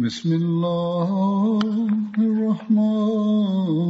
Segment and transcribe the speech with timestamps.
[0.00, 1.60] بسم الله
[2.18, 3.89] الرحمن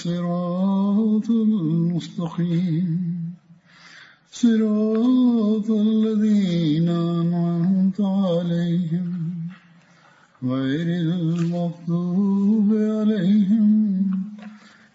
[0.00, 2.88] الصراط المستقيم
[4.32, 9.08] صراط الذين أنعمت عليهم
[10.44, 13.68] غير المغضوب عليهم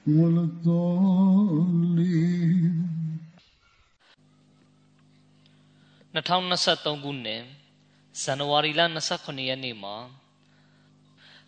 [0.07, 1.85] ولا الضالين
[6.15, 7.43] 2023ခုနှစ်
[8.21, 9.95] ဇန်နဝါရီလ29ရက်နေ့မှာ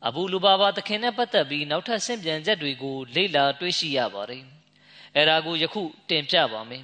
[0.07, 4.43] အဘူလူဘာဘာတခင်နဲ့ပတ်သက်ပြီးနောက်ထပ်ဆင့်ပြန်ချက်တွေကိုလေ့လာတွေ့ရှိရပါတယ်
[5.15, 6.83] အဲဒါကိုယခုတင်ပြပါမယ်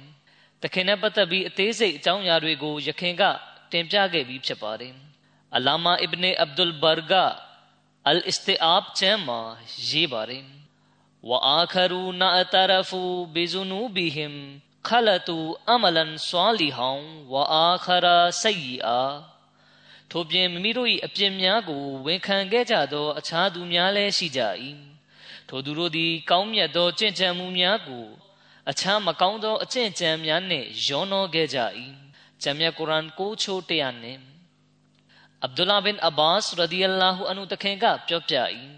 [0.62, 3.22] တခင်နဲ့ပတ်သက်ပြီးအသေးစိတ်အကြောင်းအရာတွေကိုယခင်က
[3.72, 4.94] တင်ပြခဲ့ပြီးဖြစ်ပါတယ်
[5.56, 7.24] အလာမာအစ်ဘ်နေအဗ်ဒุลဘာဂါ
[8.08, 9.40] အလ်အစ္စတီအာဘ်ချမ်းမှာ
[9.88, 10.46] ရေးပါတယ်
[11.28, 13.00] ဝအာခရူနာအတရဖူ
[13.34, 14.34] ဘီဇူနူဘီဟင်
[14.86, 19.02] ခလတူအမလန်ဆွာလီဟောင်ဝအာခရာဆိယီအာ
[20.10, 24.40] ထို့ပြင်မိမိတို့၏အပြစ်များကိုဝန်ခံခဲ့ကြသော အခြားသူများလည်းရှိကြ၏
[25.48, 28.06] ထိုသူတို့သည် ကောင်းမြတ်သောကြင်ကြံမှုများကို
[28.70, 31.58] အခြားမကောင်းသောအကျင့်ကြံများနှင့်ရောနှောခဲ့ကြ၏
[32.42, 34.31] ဂျမ်မြတ်ကုရ်အာန်ကိုချိုးတရားနှင့်
[35.44, 38.34] အဗ်ဒူလာဘင်အဘာစ်ရဒီအလာဟူအန်ဟူတခင်ကပြောပြ၏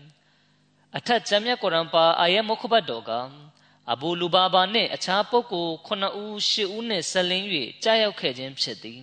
[0.97, 3.11] အထက်ဂျမ်မြတ်ကုရ်အာန်ပါအာယတ်မုခဘတ်တော်က
[3.93, 7.47] အဘူလူဘာဘာနှင့်အခြားပုဂ္ဂိုလ်9ဦး10ဦးနှင့်ဆက်လင်း၍
[7.83, 9.03] ကြားရောက်ခဲ့ခြင်းဖြစ်သည်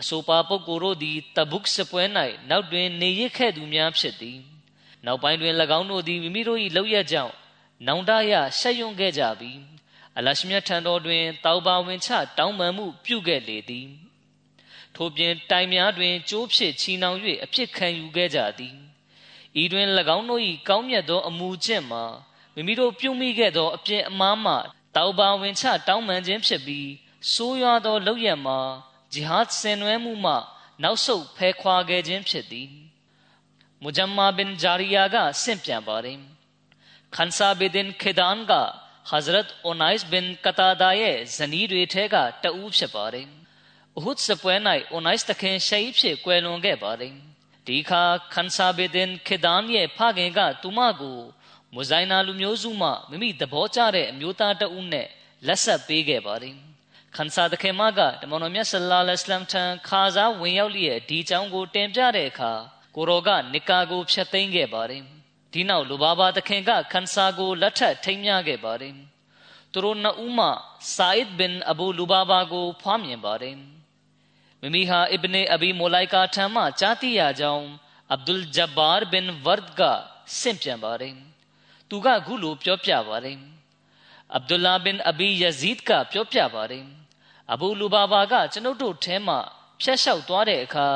[0.00, 2.02] အဆိုပါပုဂ္ဂိုလ်တို့သည်တဘုတ်စပွဲ၌
[2.50, 4.38] နောက်တွင်နေရခဲ့သူများဖြစ်သည်
[5.06, 7.34] နောက်ပိုင်းတွင်၎င်းတို့သည်မိမိတို့၏လောက်ရကြောင့်
[7.86, 9.58] နောင်တရဆက်ယွံခဲ့ကြပြီး
[10.18, 13.88] အလရှမြတ်ထံတော်တွင်တောက်ပါဝင်ချတောင်းပန်မှုပြုခဲ့လေသည်
[15.02, 18.76] ထို့ပြင်တိုင်များတွင်ကျိုးဖြစ်ချီနှောင်၍အဖြစ်ခံယူခဲ့ကြသည်
[19.62, 22.04] ဤတွင်၎င်းတို့၏ကောင်းမြတ်သောအမူအကျင့်မှာ
[22.54, 24.54] မိမိတို့ပြုမိခဲ့သောအပြစ်အမှားမှ
[24.96, 26.90] တောက်ပါဝင်ချတောင်းပန်ခြင်းဖြစ်ပြီး
[27.32, 28.58] ဆိုးရွားသောလောက်ရမှာ
[29.12, 30.34] ဂျီဟတ်ဆင်နွှဲမှုမှ
[30.82, 32.70] နောက်ဆုတ်ဖဲခွာခဲ့ခြင်းဖြစ်သည်
[33.82, 36.18] မူဂျမ်မာဘင်ဂျာရီယာကဆင့်ပြန်ပါတယ်
[37.14, 38.54] ခန်ဆာဘီဒင်ခေဒန်က
[39.10, 43.28] Hazrat Onais bin Qatada ရဲ့ဇနီးတွေထဲကတဦးဖြစ်ပါတယ်။
[43.98, 44.54] အဟုဒ်စပွဲ၌
[44.94, 47.14] Onais တခင်ရှိဖြစ်ကွယ်လွန်ခဲ့ပါတယ်။
[47.66, 48.02] ဒီခါ
[48.34, 51.18] ခန်ဆာဘီဒင်ခေဒန်ရဲ့ဖခင်ကသူမကို
[51.74, 55.06] မူဇိုင်နာလူမျိုးစုမှမိမိသဘောကျတဲ့အမျိုးသားတဦးနဲ့
[55.46, 56.54] လက်ဆက်ပေးခဲ့ပါတယ်။
[57.16, 62.52] ခန်ဆာတခင်မကတမန်တော်မြတ်ဆလ္လာလဟ်အလัยဟ်ထံခါစားဝင်ရောက်လျက်ဒီအကြောင်းကိုတင်ပြတဲ့အခါ
[62.96, 65.02] ကိုရောကနိကာကိုဖျက်သိမ်းခဲ့ပါတယ်။
[65.52, 68.94] ဒီနောက်လူဘာဘာသခင်ကခန်ဆာကိုလက်ထပ်ထိမ်းမြခဲ့ပါတယ်
[69.72, 70.48] သူတို့နှစ်ဦးမှ
[70.94, 73.56] ဆာအစ်ဘင်အဘူလူဘာဘာကိုဖွားမြင်ပါတယ်
[74.62, 77.66] မိမိဟာအစ်ဘနေအဘီမိုလိုက်ကာထံမှကြားသိရကြောင်း
[78.12, 79.80] အဗ်ဒุลဂျဘာဘင်ဝတ်က
[80.38, 81.14] ဆင့်ပြန်ပါတယ်
[81.88, 83.38] သူကခုလိုပြောပြပါတယ်
[84.34, 86.84] အဗ်ဒุลလာဘင်အဘီယဇီဒ်ကပြောပြပါတယ်
[87.52, 89.36] အဘူလူဘာဘာကကျွန်ုပ်တို့ထဲမှ
[89.82, 90.88] ဖျက်လျှောက်သွားတဲ့အခါ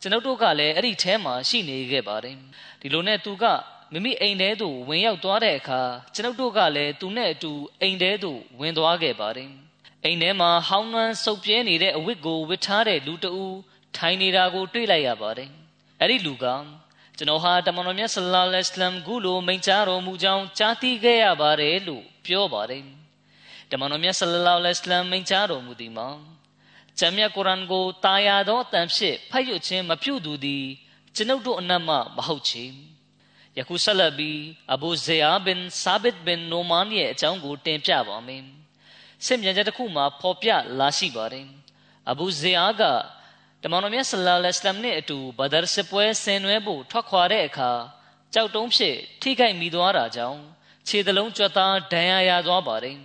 [0.00, 2.36] ကျွန်ုပ်တို့ကလည်းအဲ့ဒီထဲမှာရှိနေခဲ့ပါတယ်
[2.80, 3.44] ဒီလိုနဲ့သူက
[3.92, 5.80] မိမိအိမ်ထဲသို့ဝင်ရောက်သွားတဲ့အခါ
[6.14, 9.52] ကျွန်ုပ်တို့ကလည်းသူနဲ့အတူအိမ်ထဲသို့ဝင်သွားခဲ့ပါတယ်။
[10.04, 13.56] အိမ်ထဲမှာဟောင်းနှမ်းစုပ်ပြဲနေတဲ့အဝတ်ကိုဝတ်ထားတဲ့လူတဦး
[13.96, 15.50] ထိုင်နေတာကိုတွေ့လိုက်ရပါတယ်။
[16.00, 16.46] အဲ့ဒီလူက
[17.16, 22.82] ကျွန်တော်ဟာတမန်တော်မြတ်ဆလ္လာလဟ်အလัยဟ်ကုလိုမိန့်ကြားတော်မူကြောင်းကြားသိခဲ့ရပါတယ်လို့ပြောပါတယ်
[23.70, 26.08] တမန်တော်မြတ်ဆလ္လာလဟ်အလัยဟ်မိန့်ကြားတော်မူသည်မှာ
[26.98, 30.64] ကျမ်းမြတ်ကုရ်အာန်ကိုတာယာသောအတန်ဖြင့်ဖတ်ရခြင်းမပြုသူသည်
[31.16, 32.64] ကျွန်ုပ်တို့အနက်မှမဟုတ်ချေ
[33.56, 34.38] ယခုဆက်လက်ပြီး
[34.72, 38.57] အဘူဇေယာဘင်ဆာဘစ်ဘင်နိုမန်ရဲ့အကြောင်းကိုတင်ပြပါမယ်
[39.24, 41.46] ဆင့်ပြန်ချက်တစ်ခုမှာဖော်ပြလာရှိပါတယ်
[42.10, 42.82] အဘူဇေယာက
[43.62, 47.70] တမန်တော်မြတ်ဆလ္လာလဟ်အလัยဟ်နဲ့အတူဘဒရ်စစ်ပွဲဆင်နွှဲဖို့ထွက်ခွာတဲ့အခါ
[48.34, 50.40] ကြောက်တုံးဖြစ်ထိခိုက်မိသွားတာကြောင့်
[50.88, 52.96] ခြေတလုံးကြွသားဒဏ်ရာရသွားပါတယ်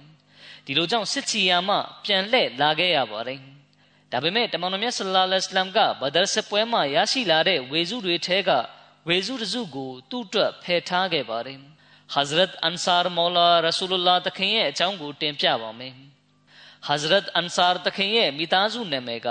[0.66, 1.76] ဒီလိုကြောင့်စစ်ချီယာမှ
[2.06, 3.40] ပြန်လှည့်လာခဲ့ရပါတယ်
[4.12, 8.50] ဒါပေမဲ့တမန်တော်မြတ်ဆလ္လာလဟ်အလัยဟ်ကဘဒရ်စစ်ပွဲမှာရရှိလာတဲ့ဝေစုတွေထဲက
[9.08, 11.60] ဝေစုတစုကိုသူ့အတွက်ဖယ်ထားခဲ့ပါတယ်
[12.12, 15.94] ဟဇရတ်အန်ဆာမောလာရဆူလုလာတခင်ရဲ့အကြောင်းကိုတင်ပြပါမယ်
[16.88, 19.30] ဟဇရတ်အန်ဆာတခင်ရဲ့မိသားစုနာမည်က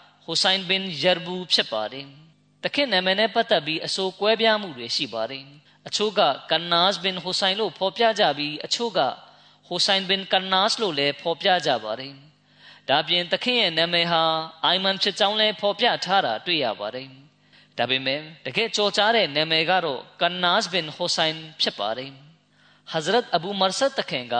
[0.31, 2.07] ဟူဆိုင်ဘင်ဂျာဘူဖြစ်ပါတယ်။
[2.63, 5.45] တခင်နာမည်နဲ့ပတ်သက်ပြီးအဆိုကွဲပြားမှုတွေရှိပါတယ်။
[5.87, 8.99] အချို့ကကန်နာစ်ဘင်ဟူဆိုင်လို့ဖော်ပြကြပြီးအချို့က
[9.67, 12.13] ဟူဆိုင်ဘင်ကန်နာစ်လို့လည်းဖော်ပြကြပါတယ်။
[12.89, 14.23] ဒါပြင်တခင်ရဲ့နာမည်ဟာ
[14.63, 17.07] အိုင်မန်ဖြစ်ကြောင်းလည်းဖော်ပြထားတာတွေ့ရပါတယ်။
[17.77, 22.11] ဒါပေမဲ့တကယ်ကြော်ကြားတဲ့နာမည်ကတော့ကန်နာစ်ဘင်ဟူဆိုင်ဖြစ်ပါတယ်။
[22.91, 24.35] ဟဇရတ်အဘူမာဆတ်တခင်က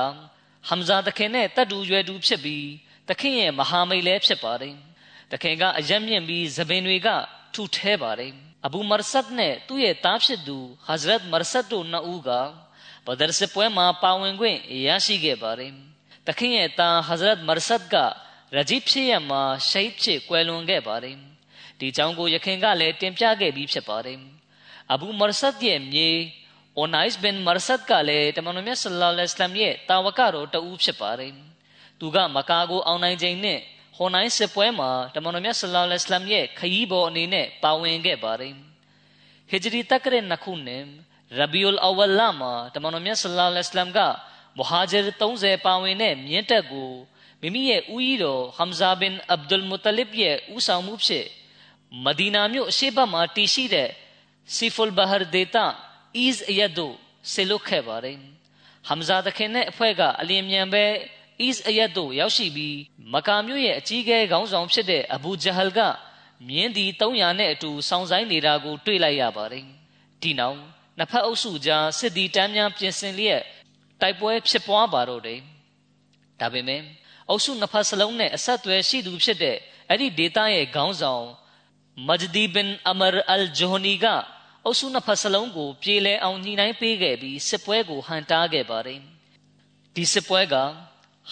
[0.68, 2.68] ဟမ်ဇာတခင်နဲ့တတ်တူရွယ်တူဖြစ်ပြီး
[3.10, 4.77] တခင်ရဲ့မဟာမိတ်လည်းဖြစ်ပါတယ်။
[5.32, 7.08] တခင်ကအရက်မြင့်ပြီးသပင်တွေက
[7.54, 8.32] ထူထဲပါတယ်
[8.66, 10.58] အဘူမာဆတ်နဲ့သူ့ရဲ့တားဖြစ်သူ
[10.88, 12.30] ဟဇရတ်မာဆတ်တို့နှစ်ဦးက
[13.06, 14.58] ဘဒရစ်ပွဲမှာပါဝင်ခွင့်
[14.88, 15.72] ရရှိခဲ့ပါတယ်
[16.28, 17.96] တခင်ရဲ့တားဟဇရတ်မာဆတ်က
[18.56, 21.18] ရဂျီဖြစ်ရမှာရှိတ်ဖြစ်ကွယ်လွန်ခဲ့ပါတယ်
[21.80, 24.20] ဒီကြောင့်ကိုယခင်ကလည်းတင်ပြခဲ့ပြီးဖြစ်ပါတယ်
[24.92, 26.10] အဘူမာဆတ်ရဲ့မြေ
[26.78, 31.34] အိုနိုက်ဘင်မာဆတ်ကလည်းတမန်တော်မြတ်ဆလ္လာလဟ်အလัยဟိဝါစလမ်ရဲ့တာဝကတော်တဦးဖြစ်ပါတယ်
[32.00, 33.60] သူကမကာကိုအောင်နိုင်ခြင်းနဲ့
[33.96, 38.54] ဟွန်နိုင်စစ်ပွဲမှာတမန်တော်မြတ်ဆလ္လာလဟ်အလัยဟိဝါစလမ်ရဲ့ခရီးပေါ်အနေနဲ့ပါဝင်ခဲ့ပါတယ်
[39.50, 40.82] ဟိဂျရီတက်ရဲ့နှစ်ခုနဲ့
[41.40, 44.00] ရဘီအူလ်အဝလ်လမှာတမန်တော်မြတ်ဆလ္လာလဟ်အလัยဟိဝါစလမ်က
[44.58, 46.92] မူဟာဂျရ်30ပါဝင်တဲ့မြင့်တက်ကို
[47.42, 51.28] မိမိရဲ့ဦးကြီးတော်ဟမ်ဇာဘင်အဗ်ဒุลမုတလစ်ရဲ့ဦးဆောင်မှုဖြင့်
[52.06, 53.90] မဒီနာမြို့အရှေ့ဘက်မှာတည်ရှိတဲ့
[54.56, 55.66] စီဖုလ်ဘဟာဒေတာ
[56.18, 56.92] အီဇ်ယဒို
[57.32, 58.18] ဆေလုတ်ခဲ့ပါတယ်
[58.88, 60.86] ဟမ်ဇာတခင်နဲ့အဖွဲ့ကအလင်းမြန်ပဲ
[61.46, 62.78] ease အရက်တို့ရောက်ရှိပြီး
[63.14, 65.80] မကာမြို့ရဲ့အကြီးအကဲခေါင်းဆောင်ဖြစ်တဲ့အဘူဂျဟလ်က
[66.48, 69.66] မြင်းဒီ300နဲ့အတူစောင့်ဆိုင်နေတာကိုတွေ့လိုက်ရပါတယ်
[70.22, 70.58] ဒီနောက်
[70.98, 73.42] နှစ်ဖက်အုပ်စုကြားစစ်သည်တန်းများပြင်ဆင်လျက်
[74.02, 75.40] တိုက်ပွဲဖြစ်ပွားပါတော့တယ်
[76.40, 76.82] ဒါပေမဲ့
[77.30, 79.58] အုပ်စုနှစ်ဖက်စလုံးနဲ့အဆက်အသွယ်ရှိသူဖြစ်တဲ့
[79.90, 81.26] အဲ့ဒီဒေတာရဲ့ခေါင်းဆောင်
[82.08, 84.06] မဂျဒီဘင်အမာအယ်ဂျိုနီက
[84.66, 89.00] အုပ်စုနှစ်ဖက်စလုံးကိုပြေလည်အောင်ညှိနှိုင်းပေးခဲ့ပြီးစစ်ပွဲကိုဟန်တားခဲ့ပါတယ်
[89.96, 90.56] ဒီစစ်ပွဲက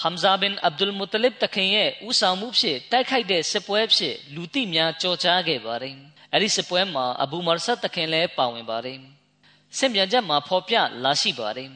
[0.02, 5.96] ဟမ်ဇာဘင်အဗ်ဒุลမုတလစ်တခင်ရဲ့ဦးဆောင်မှုဖြင့်တိုက်ခိုက်တဲ့စစ်ပွဲဖြစ်လူသိများကြော်ကြားခဲ့ပါတယ်
[6.34, 9.00] အဲ့ဒီစစ်ပွဲမှာအဘူမာဆတ်တခင်လည်းပါဝင်ပါတယ်
[9.78, 11.70] ဆင့်ပြန်ချက်မှာဖော်ပြလာရှိပါတယ်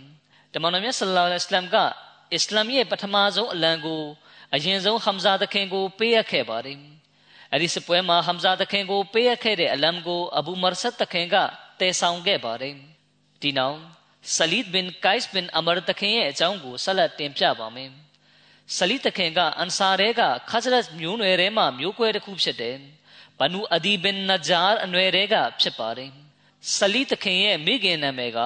[0.53, 1.75] တမန်တော်မြတ်ဆလ္လာလဟ်အလัยဟိဝါစလမ်က
[2.33, 4.01] အစ္စလာမ်ရဲ့ပထမဆုံးအလံကို
[4.53, 6.79] အရင်ဆုံးဟမ်ဇာတခင်ကိုပေးအပ်ခဲ့ပါတယ်
[7.51, 11.35] အဲ့ဒီစစ်ပွဲမှာဟမ်ဇာတခင်ကိုပေးအပ်ခဲ့တဲ့အလံကိုအဘူမာဆတ်တခင်က
[11.79, 12.75] တည်ဆောင်ခဲ့ပါတယ်
[13.41, 13.77] ဒီနောက်
[14.35, 17.91] ဆလီဒ်ဘင်ကိုက်စ်ဘင်အမာတခင်ရဲ့အကြောင်းကိုဆက်လက်တင်ပြပါမယ်
[18.77, 22.77] ဆလီတခင်ကအန်ဆာရဲကခါဇရတ်မျိုးနွယ်ထဲမှာမျိုးကွဲတစ်ခုဖြစ်တယ်
[23.39, 26.11] ဘနူအဒီဘင်နဂျာအနွယ်ထဲကဖြစ်ပါတယ်
[26.75, 28.39] ဆလီတခင်ရဲ့မိခင်နာမည်က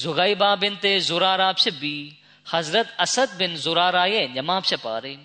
[0.00, 2.02] ဇူဂိုင်ဘာဘင်တေဇူရာရာဖြစ်ပြီး
[2.50, 5.18] ဟဇရတ်အဆတ်ဘင်ဇူရာရာရဲ့ညီမဖြစ်ပါတယ်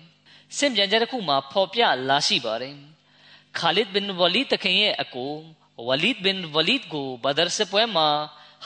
[0.56, 2.74] စင်ပြန်ချက်တစ်ခုမှာဖော်ပြလာရှိပါတယ်
[3.58, 5.32] ခါလစ်ဘင်ဝလီတခင်ရဲ့အကို
[5.88, 8.08] ဝလီဒ်ဘင်ဝလီဒ်ကိုဘဒရ်စပွဲမှာ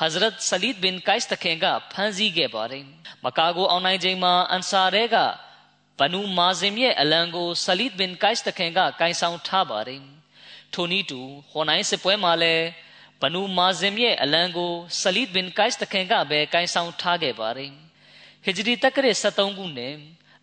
[0.01, 2.87] Hazrat Salid bin Kais takhenga phanzige baring.
[3.23, 5.39] Makago onai jema ansarega.
[5.97, 10.03] Banu mazim ye alango Salid bin Kais takhenga kaisaun tha baring.
[10.73, 12.75] Toni tu honai se poe male.
[13.21, 17.75] Banu mazim ye alango Salid bin Kais takhenga be kaisaun tha ge baring.
[18.45, 19.89] Hijri takre satongu ne.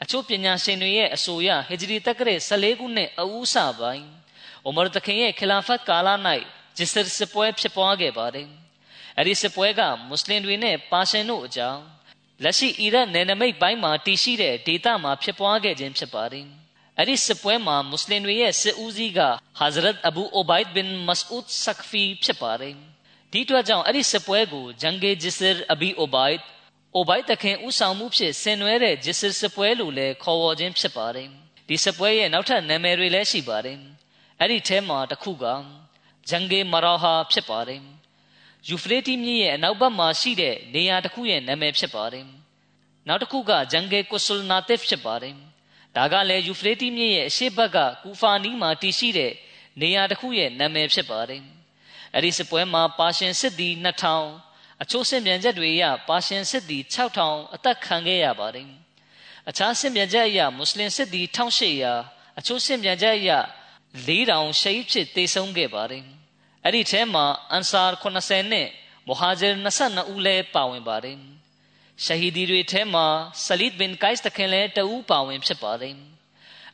[0.04, 4.08] အချို့ပညာရှင်တွေရဲ့အဆိုအရဟစ်ဂျရီတက်ကရဲ14ခုနှစ်အဦးစာပိုင်း
[4.66, 6.10] အိုမာတခင်ရဲ့ခလာဖတ်ကာလ၌
[6.78, 8.50] ဂျစ်ဆာစပွဲဖြစ်ပွားခဲ့ပါတယ်။
[9.22, 11.82] အဲ့ဒီစစ်ပွဲကမွတ်စလင်တွေနဲ့ပါရှင်တို့အကြောင်း
[12.44, 16.46] လက်ရှိအီရတ်နယ်နိမိတ်ပိုင်းမှာတည်ရှိတဲ့ဒေသမှာဖြစ်ပွားခဲ့ခြင်းဖြစ်ပါတယ်
[16.98, 19.20] အဲ့ဒီစစ်ပွဲမှာမွတ်စလင်တွေရဲ့စစ်ဦးစီးက
[19.60, 22.76] ဟာဇရတ်အဘူအိုဘိုင်ဒ်ဘင်မစအူဒ်ဆက်ဖီဖြစ်ပါတယ်
[23.32, 26.42] ဒီအတွက်ကြောင့်အဲ့ဒီစစ်ပွဲကိုဂျန်ဂေဂျစ်ဆာအဘီအိုဘိုင်ဒ်
[26.96, 31.28] အိုဘိုင်တခင်ဦးဆောင်မှုဖြင့်ဆင်နွှဲတဲ့ဂျစ်ဆာစစ်ပွဲလို့လည်းခေါ်ဝေါ်ခြင်းဖြစ်ပါတယ်
[31.68, 33.78] ဒီစစ်ပွဲရဲ့နောက်ထပ်နာမည်တွေလည်းရှိပါတယ်
[34.40, 35.46] အဲ့ဒီထဲမှာတစ်ခုက
[36.30, 37.82] ဂျန်ဂေမရာဟာဖြစ်ပါတယ်
[38.68, 42.26] ယူဖရေးတီမြစ်ရဲ့အနောက်ဘက်မှာရှိတဲ့နေရာတစ်ခုရဲ့နာမည်ဖြစ်ပါတယ်။
[43.08, 45.36] နောက်တစ်ခုကဂျန်ဂေကုဆူလ်နာတစ်ဖြစ်ပါတယ်။
[45.96, 49.32] ဒါကလည်းယူဖရေးတီမြစ်ရဲ့အရှေ့ဘက်ကကူဖာနီးမှာတည်ရှိတဲ့
[49.82, 51.42] နေရာတစ်ခုရဲ့နာမည်ဖြစ်ပါတယ်။
[52.16, 58.68] အဲဒီစစ်ပွဲမှာပါရှင်စစ်သည်2000အချို့စစ်မြန်ချက်တွေအရပါရှင်စစ်သည်6000အသက်ခံခဲ့ရပါတယ်။
[59.50, 63.32] အခြားစစ်မြန်ချက်အရမွတ်စလင်စစ်သည်1800အချို့စစ်မြန်ချက်အရ
[64.08, 66.06] 4000ရှိဖြစ်တေဆုံးခဲ့ပါတယ်။
[66.66, 68.68] အဲ့ဒီထဲမှာအန်ဆာ80နဲ့
[69.08, 69.50] မူဟာဂျီ
[69.82, 71.18] 22ဦးလည်းပါဝင်ပါတယ်
[72.04, 73.06] ရှဟီဒီတွေထဲမှာ
[73.46, 75.96] ဆလီဒ်ဘင်ကိုက်စ်တခင်လည်းတဦးပါဝင်ဖြစ်ပါတယ်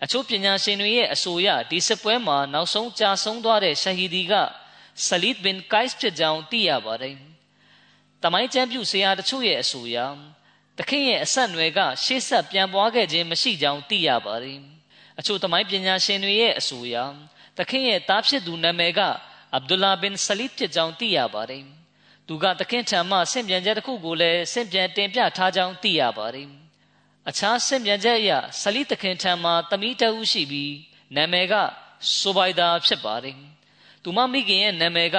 [0.03, 4.34] အချို့ပညာရှင်တွေရဲ့အဆိုအရဒီစစ်ပွဲမှာနောက်ဆုံးကြာဆုံးသွားတဲ့ရှဟီဒီက
[5.06, 7.15] ဆလီဒ်ဘင်ကိုက်စ်ဖြစ်ကြောင်းသိရပါတယ်
[8.24, 9.98] တမိုင်းကျမ်းပြုဆရာတချို့ရဲ့အဆိုအရ
[10.77, 14.60] တခင်ရဲ့အဆက်အနွယ်ကရှေ့ဆက်ပြန်ပွားခဲ့ခြင်းမရှိကြောင်းသိရပါတယ်
[15.20, 16.96] အချို့တမိုင်းပညာရှင်တွေရဲ့အဆိုအရ
[17.58, 19.01] တခင်ရဲ့သားဖြစ်သူနာမည်က
[19.55, 21.63] အဗ်ဒူလာဘင်ဆလီဖြစ်ကြောင်းသိရပါတယ်။
[22.27, 26.47] သူကတခင်ထံမှဆင့်ပြန်ချက်တစ်ခုကိုလည်းဆင့်ပြန်တင်ပြထားကြောင်းသိရပါတယ်။
[27.29, 30.73] အခြားဆင့်ပြန်ချက်အရဆလီတခင်ထံမှတမိတအုပ်ရှိပြီး
[31.15, 31.53] နာမည်က
[32.17, 33.37] ဆိုဘိုင်ဒါဖြစ်ပါတယ်။
[34.03, 35.17] သူမမိခင်ရဲ့နာမည်က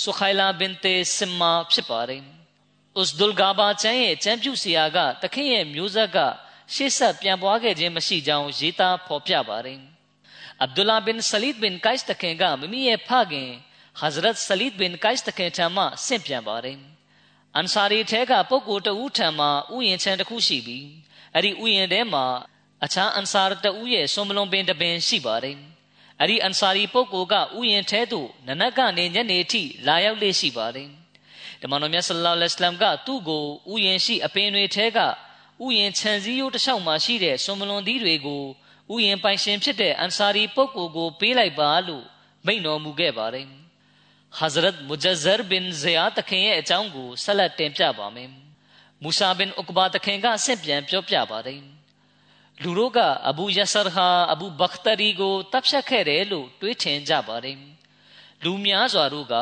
[0.00, 2.22] ဆူခိုင်လာဘင်တေစမာဖြစ်ပါတယ်။
[3.00, 6.18] ဥစဒူလ်ဂါဘာချန်ရဲ့ကျမ်းပြုဆရာကတခင်ရဲ့မျိုးဆက်က
[6.74, 9.80] ရှေ့ဆက်ပြန်ပွားခဲ့ခြင်းမရှိကြောင်းရေးသားဖော်ပြပါတယ်။
[10.62, 13.50] အဗ်ဒူလာဘင်ဆလီဒ်ဘင်ကိုက်စ်တခင်ကမိမိရဲ့ဖခင်
[14.00, 16.78] ဟဇရတ်ဆလီဒ်ဘင်ကိုက်စ်တခင်ထံမှဆင့်ပြန်ပါတယ်။
[17.56, 20.86] အန်ဆာရီထဲကပုဂ္ဂိုလ်တဦးထံမှဥယျာဉ်ချမ်းတစ်ခုရှိပြီး
[21.34, 22.24] အဲ့ဒီဥယျာဉ်ထဲမှာ
[22.84, 25.56] အခြားအန်ဆာရတဦးရဲ့ဆွန်မလွန်ပင်တပင်ရှိပါတယ်။
[26.20, 30.88] အဲ့ဒီအန်ဆာရီပုဂ္ဂိုလ်ကဥယျာဉ်ထဲသို့နနက်ကနေညနေထိလာရောက်လေ့ရှိပါတယ်။
[31.62, 34.98] ဓမ္မတော်မြတ်ဆလ္လာလဟ်အလัยဟိဝါစလမ်ကသူ့ကိုဥယျာဉ်ရှိအပင်တွေထဲက
[35.64, 38.44] ဥယျာဉ်ခြံစည်းရိုးတစ်လျှောက်မှာရှိတဲ့ဆွန်မလွန်သီးတွေကို
[38.92, 42.04] ဥယျာဉ်ပိုင်ရှင်ဖြစ်တဲ့အန်ဆာရီပုဂ္ဂိုလ်ကိုပေးလိုက်ပါလို့
[42.46, 43.46] မိန့်တော်မူခဲ့ပါတယ်။
[44.40, 48.28] Hazrat Mujazzar bin Ziyad တခင်ရဲ့အကြောင်းကိုဆက်လက်တင်ပြပါမယ်။
[49.02, 51.60] မူဆာဘင်ဥကဘာတခင်ကဆင့်ပြန်ပြောပြပါတယ်။
[52.62, 52.98] လူတို့က
[53.28, 57.56] အဘူယဆာဟာအဘူဘခတရီကိုတပ်ဖြတ်ခဲ့တယ်လို့တွေးထင်ကြပါတယ်။
[58.44, 59.34] လူများစွာတို့က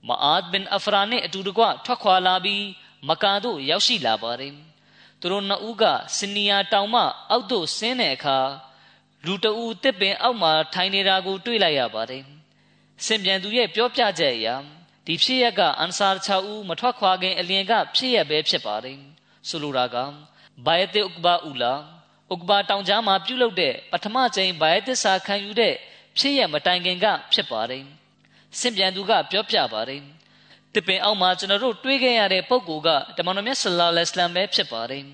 [0.08, 2.64] မာအာဒ်ဘင်အဖရာနဲ့အတူတကွထွက်ခွာလာပြီး
[3.08, 4.54] မကာသို့ရောက်ရှိလာပါတယ်။
[5.20, 5.84] သူတို့နှစ်ဦးက
[6.16, 8.38] စနီယာတောင်မှအောက်သို့ဆင်းတဲ့အခါ
[9.24, 12.24] လူတဦးတစ်ပင်အောက်မှာထိုင်နေတာကိုတွေ့လိုက်ရပါတယ်။
[13.06, 14.48] စင်ပြန်သူရဲ့ပြောပြချက်အရ
[15.06, 18.98] ဒီဖြစ်ရက်ကအန်ဆာ6ဦးမထွက်ခွာခင်အလျင်ကဖြစ်ရက်ပဲဖြစ်ပါတယ်
[19.48, 19.96] ဆိုလိုတာက
[20.66, 21.72] ဘိုင်တေဥကဘာအူလာ
[22.32, 25.74] ဥကဘာတောင်ကြားမှာပြုလုပ်တဲ့ပထမကြိမ်ဘိုင်တစ္ဆာခံယူတဲ့
[26.18, 27.84] ဖြစ်ရက်မတိုင်ခင်ကဖြစ်ပါတယ်
[28.58, 30.02] စင်ပြန်သူကပြောပြပါတယ်
[30.74, 35.04] တပင်အောက်မှာကျွန်တော်တို့တွေးခဲ့ရတဲ့ပုံကိုကတမန်တော်မြတ်ဆလ္လာလဟ်အလัยဟ်ပဲဖြစ်ပါတယ်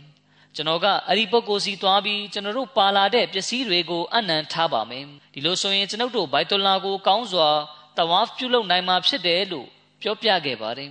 [0.57, 7.49] ကျွန်တော်ကအဲ့ဒီပုဂ္ဂိုလ်စီသွားပြီးကျွန်တော်တို့ပါလာတဲ့ပစ္စည်းတွေကိုအနံထားပါမယ်ဒီလိုဆိုရင်ကျွန်ုပ်တို့ဘိုက်တူလာကိုကောင်းစွာ
[7.99, 9.69] တဝါဖ်ပြုလုပ်နိုင်မှာဖြစ်တယ်လို့
[10.03, 10.91] ပြောပြခဲ့ပါတယ်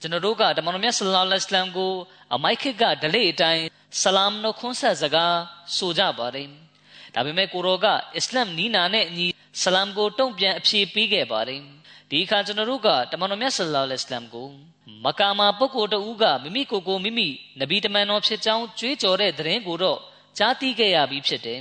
[0.00, 1.92] ကျွန်တော်တို့ကတမန်တော်မြတ်ဆလ္လာလဟ်အလိုင်းကို
[2.34, 3.62] အမိုက်ခစ်ကဒလေအတိုင်း
[4.02, 5.36] ဆလမ်နှုတ်ခွန်းဆက်စကား
[5.76, 6.48] ဆိုကြပါတယ်
[7.14, 9.26] ဒါပေမဲ့ကိုရောကအစ္စလမ်နီးနာနဲ့အညီ
[9.62, 11.60] ဆလမ်ကိုတုံ့ပြန်အဖြေပေးခဲ့ပါတယ်
[12.10, 14.48] ဒီအခါကျွန်တော်တို့ကတမန်တော်မြတ်ဆလ္လာလဟ်အလိုင်းကို
[15.04, 17.28] မကာမာပုဂ္ဂိုလ်တဦးကမိမိကိုယ်ကိုမိမိ
[17.60, 19.98] နဗီတမန်တော်ဖြစ်ကြောင်းကြွေးကြော်တဲ့သတင်းကိုတော့
[20.38, 21.60] ကြားသိခဲ့ရပြီးဖြစ်တယ်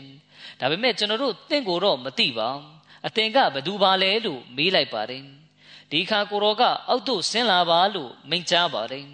[0.60, 2.50] ဒါပေမဲ့ကျွန်တော်တို့တင့်ကိုတော့မသိပါ
[3.08, 5.24] အသင်ကဘယ်သူပါလဲလို့မေးလိုက်ပါတယ်
[5.92, 9.06] ဒီခါကိုရောကအောက်သို့ဆင်းလာပါလို့မိန့်ကြားပါတယ်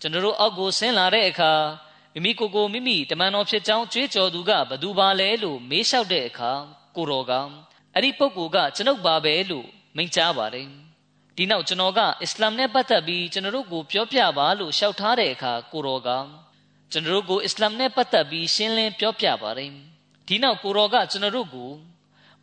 [0.00, 1.52] ကျွန်တော်တို့အောက်ကိုဆင်းလာတဲ့အခါ
[2.12, 6.52] မိမိကိုယ်ကိုမိမိတမန်တော်ဖြစ်ကြောင်းကြွေးကြော်သူကဘသူပါလဲလို့မေးလျှောက်တဲ့အခါ
[6.96, 7.32] ကိုရောက
[7.94, 10.68] အဲ့ဒီပုဂ္ဂိုလ်ကကျွန်ုပ်ပါပဲလို့မိန့်ကြားပါတယ်
[11.36, 16.08] ဒီနောက်ကျွန်တော်ကအစ္စလာမ်နဲ့ပတ်သက်ပြီးကျွန်တော်တို့ကိုပြောပြပါလို့လျှောက်ထားတဲ့အခါကိုရောက
[16.92, 19.70] ကျွန်တော်တို့ကိုအစ္စလာမ်နဲ့ပတ်သက်ပြီးရှင်းလင်းပြောပြပါတယ်
[20.28, 21.70] ဒီနောက်ကိုရောကကျွန်တော်တို့ကို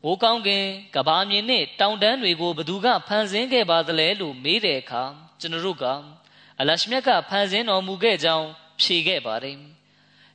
[0.08, 0.66] မိုးကောင်းကင်
[0.96, 5.04] ကဘာမြေနဲ့တောင်တန်းတွေကိုဘသူကဖန်ဆင်းခဲ့ပါသလဲလို့မေးတဲ့အခါ
[5.40, 5.86] ကျွန်တော်တို့က
[6.60, 8.48] အလရှမြတ်ကဖန်ဆင်းတော်မူခဲ့ကြောင်း
[8.82, 9.58] ဖြေခဲ့ပါတယ်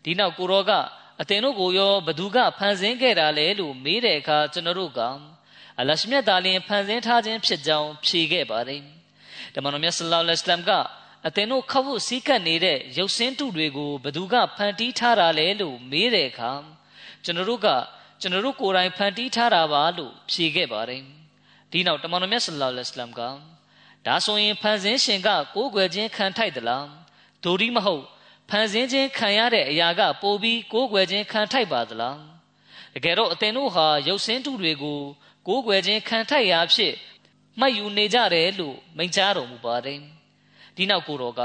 [0.05, 0.73] ဒီနောက်ကိုရောက
[1.21, 5.01] အသင်တို့ကိုရောဘသူကဖန်ဆင်းခဲ့တာလဲလို့မေးတဲ့အခါကျွန်တော်တို့က
[5.81, 8.83] အလရှမြတ်သားလင်ဖန်ဆင်းထားခြင်းဖြစ်ကြောင်းဖြေခဲ့ပါတယ်
[9.55, 10.71] တမန်တော်မြတ်ဆလ္လာလဟ်အလัยဟ်က
[11.27, 16.53] အသင်တို့ခဝတ်စည်းကပ်နေတဲ့ရုပ်စင်းတုတွေကိုဘသူကဖန်တီးထားတာလဲလို့မေးတဲ့အခါ
[17.25, 17.69] ကျွန်တော်တို့က
[18.21, 21.03] ကျွန်တော်တို့ကိုယ်တိုင်ဖန်တီးထားတာပါလို့ဖြေခဲ့ပါတယ်
[21.71, 23.21] ဒီနောက်တမန်တော်မြတ်ဆလ္လာလဟ်အလัยဟ်က
[24.07, 26.87] ဒါဆိုရင်ဖန်ဆင်းရှင်ကကိုးကွယ်ခြင်းခံထိုက်သလား
[27.45, 28.05] ဒိုဒီမဟုတ်
[28.51, 32.19] ဖန်ဆင်းခြင်းခံရတဲ့အရာကပိုပြီးကိုးကွယ်ခြင်းခံထိုက်ပါသလား
[32.95, 35.01] တကယ်တော့အသင်တို့ဟာရုပ်ဆင်းတုတွေကို
[35.47, 36.95] ကိုးကွယ်ခြင်းခံထိုက်ရာဖြစ်
[37.61, 40.01] မှတ်ယူနေကြတယ်လို့မိန့်ကြားတော်မူပါတယ်
[40.77, 41.43] ဒီနောက်ကိုတော်က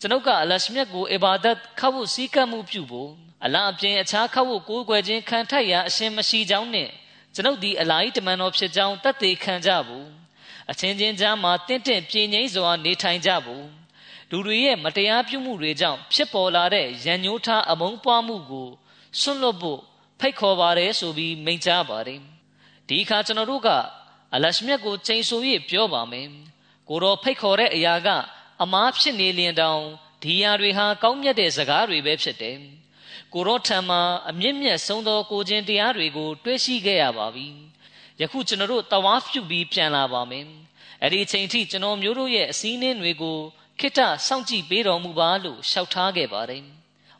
[0.00, 3.10] ကျွန်ုပ်ကအလရှမြတ်ကိုအဘာဒတ်ခဝုစည်းကပ်မှုပြုဖို့
[3.44, 6.90] အလားအပြင်အခြားခဝုကိုးကွယ်ခြင်းခံထိုက်ရာအရှင်မရှိကြောင်းနဲ့
[7.34, 10.06] ကျွန်ုပ်ဒီအလာဟီတမန်တော်ဖြစ်ကြောင်းတတ်သိခံကြဘူး
[10.70, 13.66] အချင်းချင်းကြားမှာတင့်တင့်ပြင်းငိမ့်စွာနေထိုင်ကြဘူး
[14.30, 18.68] လူတွေရဲ့မတရားပြုမှုတွေကြောင့်ဖြစ်ပေါ်လာတဲ့ရန်ညှိုးထားအမုန်းပွားမှုကို
[19.20, 19.80] ဆွန့်လွတ်ဖို့
[20.20, 22.20] ဖိတ်ခေါ်ပါတယ်ဆိုပြီးမိန့်ကြားပါတယ်
[22.88, 23.68] ဒီအခါကျွန်တော်တို့က
[24.34, 25.30] အလရှမြတ်ကိုချိန်ဆ၍
[25.70, 26.28] ပြောပါမယ်
[26.88, 28.08] ကိုတော်ဖိတ်ခေါ်တဲ့အရာက
[28.62, 29.82] အမားဖြစ်နေလျင်တောင်
[30.22, 32.58] ဒီယာတွေဟာကောင်းမြတ်တဲ့စကားတွေပဲဖြစ်တယ်
[33.32, 37.46] ကိုရောထံမှာအမြင့်မြတ်ဆုံးသောကိုခြင်းတရားတွေကိုတွေ့ရှိခဲ့ရပါပြီ
[38.20, 40.46] ယခုကျွန်တော်တို့တဝါပြုပြီးပြန်လာပါမယ်
[41.02, 43.38] အဲ့ဒီအချိန်ထိကျွန်တော်မျိုးတို့ရဲ့အစည်းအဝေးတွေကို
[43.80, 46.64] ခိတ္တစောင့်ကြည့်ပေးတော်မူပါလို့ရှောက်ထားခဲ့ပါတယ်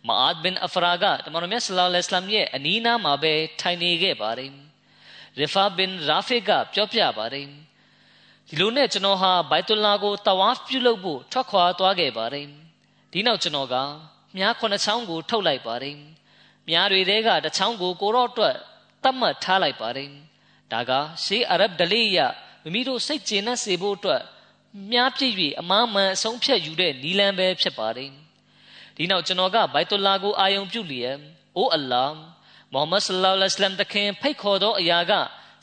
[0.06, 4.50] မာအာဒ်ဘင်အဖရာကတမန်တော်မြတ်ဆလောလ္လဟ်အလိုင်းရဲ့အနီးနားမှာပဲထိုင်နေခဲ့ပါတယ်
[5.38, 7.46] ရီဖာဘင်ရာဖီကပြောပြပါတယ်
[8.48, 12.46] ဒီလိုနဲ့ကျွန်တော်ဟာဘိုက်တူလာကိုတဝါပြုလုပ်ဖို့ထွက်ခွာသွားခဲ့ပါတယ်
[13.12, 13.76] ဒီနောက်ကျွန်တော်က
[14.36, 15.96] မြားခုနှစ်ချောင်းကိုထုတ်လိုက်ပါတယ်
[16.68, 18.56] မြားတွေတဲကတစ်ချောင်းကိုကိုရော့အတွက်
[19.02, 20.10] တတ်မှတ်ထားလိုက်ပါတယ်
[20.72, 20.90] ဒါက
[21.24, 22.18] ရှေးအာရဗ်ဒလေးရ
[22.62, 24.22] မိမိတို့စိတ်ကျေနပ်စေဖို့အတွက်
[24.90, 28.14] မြားပြည့်၍အမားမှန်အဆုံးဖြတ်ယူတဲ့နီလန်ပဲဖြစ်ပါတယ်ဒ
[28.96, 31.16] ဒီနောက်ကျွန်တော်ကဘိုက်တူလာကိုအာယုံပြုလျက်
[31.56, 32.04] အိုအလ္လာ
[32.72, 35.12] မုဟမ္မဒ်ဆလ္လာလဟ်အလัยဟိဝါစလမ်တခင်ဖိတ်ခေါ်သောအရာက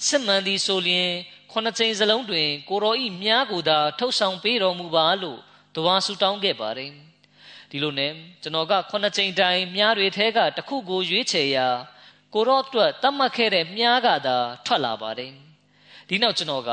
[0.07, 1.11] စစ်မှန်သည်ဆိုလျင်
[1.53, 5.39] ခုနှစ်ကြိမ်စလုံးတွင် ကိုရောဤမြားကိုသာထုတ်ဆောင်ပေးတော်မူပါလို့
[5.75, 6.91] တဝါဆူတောင်းခဲ့ပါတယ်
[7.69, 8.11] ဒီလိုနဲ့
[8.41, 11.67] ကျွန်တော်ကခုနှစ်ကြိမ်တိုင်မြားတွေထဲကတစ်ခုကိုရွေးချယ်ရာ
[12.33, 15.33] ကိုရော့အတွက်တတ်မှတ်ခဲ့တဲ့မြားကသာထွက်လာပါတယ်
[16.07, 16.71] ဒီနောက်ကျွန်တော်က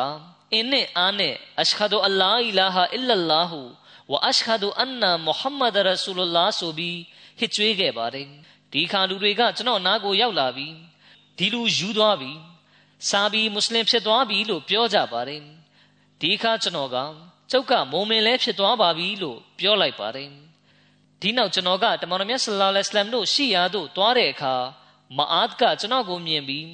[0.52, 3.60] အင်းနဲ့အားနဲ့အရှဟဒူအလ္လာဟ်အီလာဟာအီလလာဟူ
[4.12, 6.98] ဝအရှဟဒူအန်နာမုဟမ္မဒ်ရဆူလလာဆိုပြီး
[7.38, 8.28] ဟစ်ကြွေးခဲ့ပါတယ်
[8.72, 10.74] ဒီခါလူတွေကကျွန်တော်နားကိုရောက်လာပြီး
[11.38, 12.36] ဒီလူယူသွားပြီး
[13.08, 15.42] စာပြီးမွတ်စလင်ဖြစ်သွားပြီလို့ပြောကြပါတယ်
[16.20, 16.96] ဒီခါကျွန်တော်က
[17.50, 20.30] ကျုပ်ကမုံမင်လဲဖြစ်သွားပါပြီလို့ပြောလိုက်ပါတယ်
[21.20, 24.54] ဒီနောက်ကျွန်တော်ကတမန်တော်မြတ်ဆလ္လာလဟ်အလိုင်းတို့ရှိရာသို့သွားတဲ့အခါ
[25.18, 26.68] မအာဒ်ကကျွန်တော်ကိုမြင်ပြီး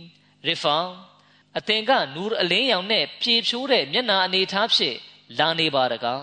[0.47, 0.77] ရီဖာ
[1.59, 4.97] အသင်ကနူရ်အလင်းရောင်နဲ့ပြေဖြိုးတဲ့မျက်နာအနေထားဖြင့်
[5.39, 6.23] လာနေပါတကား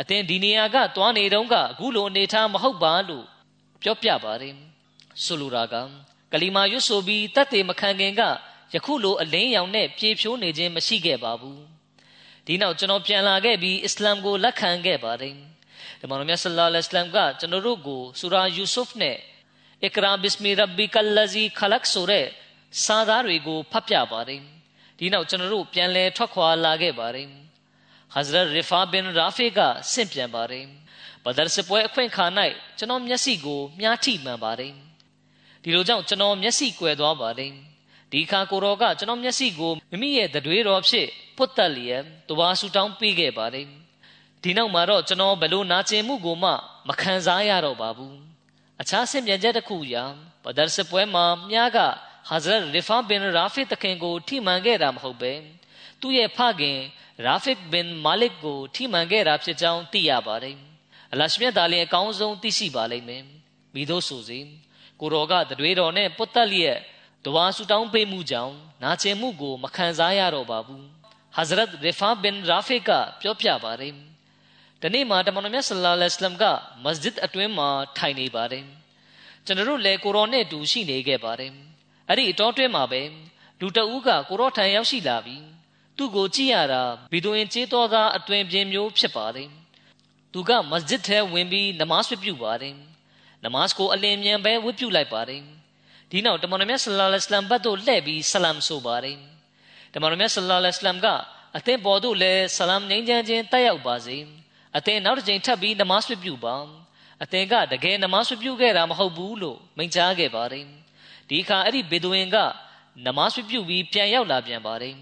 [0.00, 3.26] အသင်ဒီနေရာကသွားနေတုန်းကအခုလိုအနေထားမဟုတ်ပါလို့
[3.82, 4.54] ပြောပြပါတယ်
[5.24, 5.74] ဆိုလိုတာက
[6.32, 8.22] ကလီမာရွတ်ဆိုပြီးတတ်သေးမခံခင်က
[8.74, 11.62] ယခုလိုအလင်းရောင်နဲ့ပြေဖြိုးနေခြင်းမရှိခဲ့ပါဘူး
[12.46, 15.34] ဒီနောက်ကျွန်တော်ပြန်လာခဲ့ပြီးအစ္စလာမ်ကိုလက်ခံခဲ့ပါတယ်
[16.00, 19.16] ဒီမှာမြတ်ဆလ္လာလဟ်အလัยဟိဝါစလမ်ကကျွန်တော်တို့ကိုဆူရာယူဆုဖ်နဲ့
[19.86, 22.26] အကရာဘစ်မီရဘီကလဇီခလတ်ဆိုတဲ့
[22.84, 24.42] စာသားတွေကိုဖတ်ပြပါတယ်
[24.98, 27.28] ဒီနောက်ကျွန်တော်တို့ပြန်လဲထွက်ခွာလာခဲ့ပါတယ်
[28.14, 29.60] ဟဇရတ်ရီဖာဘင်ရာဖီက
[29.92, 30.64] ဆင့်ပြန်ပါတယ်
[31.24, 32.26] ဘဒရ်စပွဲအခွင့်ခါ၌
[32.78, 34.72] ကျွန်တော်မျက်စိကိုမြားထိမှန်ပါတယ်
[35.62, 37.52] ဒီလိုကြောင့်ကျွန်တော်မျက်စိကွယ်သွားပါတယ်
[38.12, 43.66] ဒီခါကိုရောကကျွန်တော်မျက်စိကိုမိမိရဲ့တတွေးတော်ဖြစ်ပုတ်တက်လျက်တဝါဆူတောင်းပေးခဲ့ပါတယ်
[44.42, 46.50] ဒီနောက်မှာတော့ကျွန်တော်ဘလို့နာကျင်မှုကိုမှ
[46.88, 48.16] မခံစားရတော့ပါဘူး
[48.80, 50.04] အခြားဆင့်ပြန်ချက်တစ်ခုရာ
[50.44, 51.78] ဘဒရ်စပွဲမှာမြားက
[52.28, 55.32] ဟာဇရတ်ရီဖာဘင်ရာဖီတခင်ကိုထိမှန်ခဲ့တာမဟုတ်ပဲ
[56.00, 56.78] သူ့ရဲ့ဖခင်
[57.26, 60.56] ရာဖစ်ဘင်မာလစ်ကိုထိမှန်ခဲ့တာဖြစ်ကြောင်းသိရပါတယ်
[61.12, 63.22] အလရှမြတ်သားလည်းအကောင်းဆုံးသိရှိပါလိမ့်မယ်
[63.74, 64.38] မိတို့ဆိုစီ
[65.00, 66.78] ကိုတော်ကတတွေတော်နဲ့ပုတ်တက်လျက်
[67.24, 70.84] တဝါဆူတောင်းပေးမှုကြောင့်နာကျင်မှုကိုမခံစားရတော့ပါဘူး
[71.36, 73.92] ဟဇရတ်ရီဖာဘင်ရာဖီကပြောပြပါတယ်
[74.82, 76.44] ဒီနေ့မှာတမန်တော်မြတ်ဆလ္လာလဟ်အလัยဟိဝါစလမ်က
[76.84, 78.64] မစဂျစ်အတွင်းမှာထိုင်နေပါတယ်
[79.46, 81.52] ကျွန်တော်တို့လည်းကိုရောနဲ့တူရှိနေခဲ့ပါတယ်
[82.08, 83.02] အဲ့ဒီအတော်တွင်းမှာပဲ
[83.60, 85.44] လူတအူးကကိုရောထံရောက်ရှိလာပြီး
[85.96, 89.48] သူ့ကိုကြည့်ရတာဘီဒိုရင်ကျေးတော်သားအတွင်ပြင်းမျိုးဖြစ်ပါတယ်
[90.32, 92.74] သူကမစဂျစ်ထဲဝင်ပြီးနမတ်ဝတ်ပြုပါတယ်
[93.44, 95.42] နမတ်ကိုအလင်းမြန်ပဲဝတ်ပြုလိုက်ပါတယ်
[96.10, 99.18] ဒီနောက်တမန်တော်မြတ်ဆလ္လာလဟ်အလัยဟ်ဘတ်တို့လှည့်ပြီးဆလမ်ဆိုပါတယ်
[99.94, 101.06] တမန်တော်မြတ်ဆလ္လာလဟ်အလัยဟ်က
[101.56, 104.16] အသင်ပေါ်တို့လည်းဆလမ်ငြိမ်းချမ်းခြင်းတက်ရောက်ပါစေ
[104.76, 106.56] အသင်နောက်တစ်ကြိမ်ထပ်ပြီးနမတ်ဝတ်ပြုပါ
[107.22, 110.64] အသင်ကတကယ်နမတ်ဝတ်ပြုခဲ့တာမဟုတ်ဘူးလို့မိန့်ကြားခဲ့ပါတယ်
[111.28, 112.36] ဒီအခါအဲ့ဒီဘေဒွင်က
[113.06, 114.94] နမတ်ပြုပြီးပြန်ရောက်လာပြန်ပါတယ်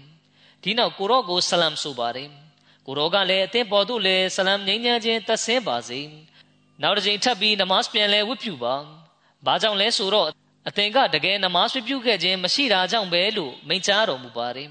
[0.63, 2.29] ဒီနောက်ကိုရော့ကိုဆလမ်ဆိုပါတယ်
[2.85, 6.01] ကိုရော့ကလည်းအသင်ပေါ်သို့လည်းဆလမ်ငြိမ်းချမ်းခြင်းသက်ဆင်းပါစေ
[6.81, 8.75] နောက်တစ်ချိန်ထပ်ပြီးနမတ်ပြန်လဲဝတ်ပြုပါ
[9.45, 10.27] ဘာကြောင့်လဲဆိုတော့
[10.67, 14.69] အသင်ကတကယ်နမတ်ပြုခဲ့ခြင်းမရှိတာကြောင့်ပဲလို့မိန့်ကြားတော်မူပါတယ်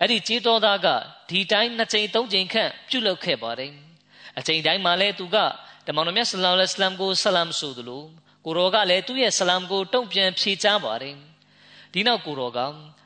[0.00, 0.86] အဲ့ဒီကြေးတော်သားက
[1.30, 3.72] ဒီတိုင်းနှစ်ချိန်သုံးချိန်ခန့်ပြုလုပ်ခဲ့ပါတယ်
[4.38, 5.36] အချိန်တိုင်းမှာလဲသူက
[5.86, 8.02] တမန်တော်မြတ်ဆလ္လာလဟ်အလัยဟိဝါစလမ်ကိုဆလမ်ဆိုသလို
[8.44, 11.16] ကိုရောကလည်းသူ့ရဲ့ဆလမ်ကိုတုံ့ပြန်ဖြေချပါတယ်
[11.92, 12.58] ဒီနောက်ကိုရောက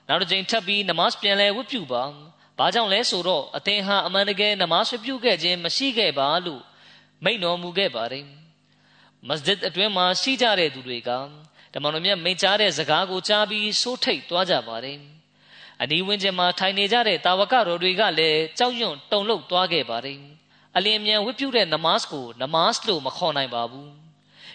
[0.08, 2.04] နောက်တစ်ကြိမ်ထပ်ပြီးနမတ်ပြန်လဲဝတ်ပြုပါ
[2.58, 6.62] ဘာကြောင့်လဲဆိုတော့အသင်ဟာအမှန်တကယ်နမတ်ပြုခဲ့ခြင်းမရှိခဲ့ပါလို့
[7.24, 8.26] မိန့်တော်မူခဲ့ပါတယ်
[9.28, 11.10] မစဂျစ်အတွင်းမှာရှိကြတဲ့သူတွေက
[11.72, 14.98] တမန်တော်မြတ်မိန့်ကြားတဲ့စကားကိုကြားပြီးစိုးထိတ်သွားကြပါတယ်
[15.82, 20.18] အနီးဝန်းကျင်မှာထိုင်နေကြတဲ့တာဝကတော်တွေကလည်းကြောက်ရွံ့တုန်လှုပ်သွားခဲ့ပါတယ်
[20.76, 23.90] အလင်းမြန်ဝတ်ပြုတဲ့နမတ်ကိုနမတ်လို့မခေါ်နိုင်ပါဘူး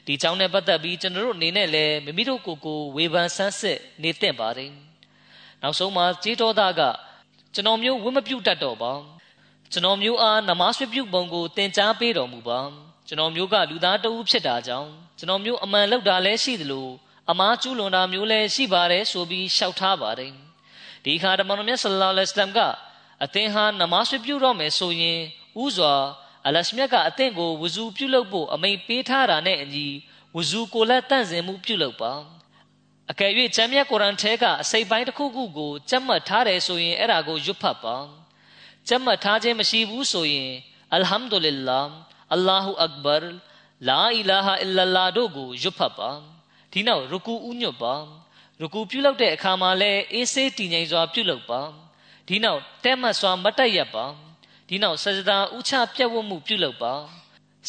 [0.05, 4.71] ဒီကြောင်းနဲ့ပတ်သက်ပြီးကျွန်တော်တို့အနေနဲ့လည်းမိမိတို့ကိုယ်ကိုဝေဖန်ဆန်းစစ်နေသင့်ပါတယ်
[5.61, 6.81] နောက်ဆုံးမှာကြေးတော်သားက
[7.53, 8.93] ကျွန်တော်မျိုးဝတ်မပြုတ်တတ်တော့ပါ
[9.71, 12.59] ကျွန်တော်မျိုးအားနမတ်ပြုတ်ပုံကိုသင်ကြားပေးတော်မူပါ
[13.07, 16.87] ကျွန်တော်မျိုးကလူသားတဦးဖြစ်တာကြောင့်ကျွန်တော်မျိုးအမှန်လောက်တာလည်းရှိသလို
[17.31, 20.31] အမားကျူးလွန်တာမျိုးလည်းရှိပါတယ်ဆိုပြီးရှောက်ထားပါတယ်
[21.05, 22.59] ဒီခါတမန်တော်မြတ်ဆလ္လာလဟ်အလိုင်းမ်က
[23.23, 25.19] အသင်ဟာနမတ်ပြုတ်တော့မယ်ဆိုရင်
[25.63, 25.95] ဥစွာ
[26.47, 29.87] အလရှမြတ်ကအသင်ကိုဝဇူပြုလုပ်ဖို့အမိန်ပေးထားတာနဲ့အညီ
[30.35, 32.13] ဝဇူကိုလက်တန့်စင်မှုပြုလုပ်ပါ
[33.11, 37.97] အကယ်၍ကျမ်းမြတ်ကုရ်အာန်ထဲကအစိပ်ပိုင်းတစ်ခုခုကိုကြက်မှတ်ထားတယ်ဆိုရင်အဲ့ဒါကိုရွတ်ဖတ်ပါ
[38.87, 40.51] ကြက်မှတ်ထားခြင်းမရှိဘူးဆိုရင်
[40.93, 41.85] အလ်ဟမ်ဒူလ illah
[42.33, 43.15] အလ္လာဟူအက်ဘာ
[43.87, 46.11] လာအီလာဟာအီလလာတို့ကိုရွတ်ဖတ်ပါ
[46.71, 47.95] ဒီနောက်ရကူဥညွတ်ပါ
[48.61, 51.61] ရကူပြုလုပ်တဲ့အခါမှာလည်းအေးဆေးတည်ငြိမ်စွာပြုလုပ်ပါ
[52.27, 54.05] ဒီနောက်တဲမှတ်စွာမတ်တက်ရပါ
[54.69, 56.93] ဒီနောက်ဆဂျဒါဥချပြတ်ဝတ်မှုပြုလုပ်ပါ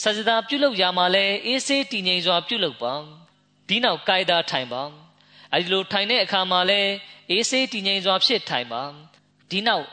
[0.03, 2.95] ဆဂျဒါပြုလုပ်ရမှာလဲအေးဆေးတည်ငြိမ်စွာပြုလုပ်ပါ
[3.69, 4.83] ဒီနောက်ကာယတာထိုင်ပါ
[5.53, 6.81] အဲဒီလိုထိုင်တဲ့အခါမှာလဲ
[7.31, 8.83] အေးဆေးတည်ငြိမ်စွာဖြစ်ထိုင်ပါ
[9.51, 9.87] ဒီနောက်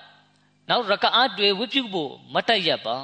[0.70, 2.98] နောက်ရကအားတွေဝတ်ပြုဖို့မတက်ရပါ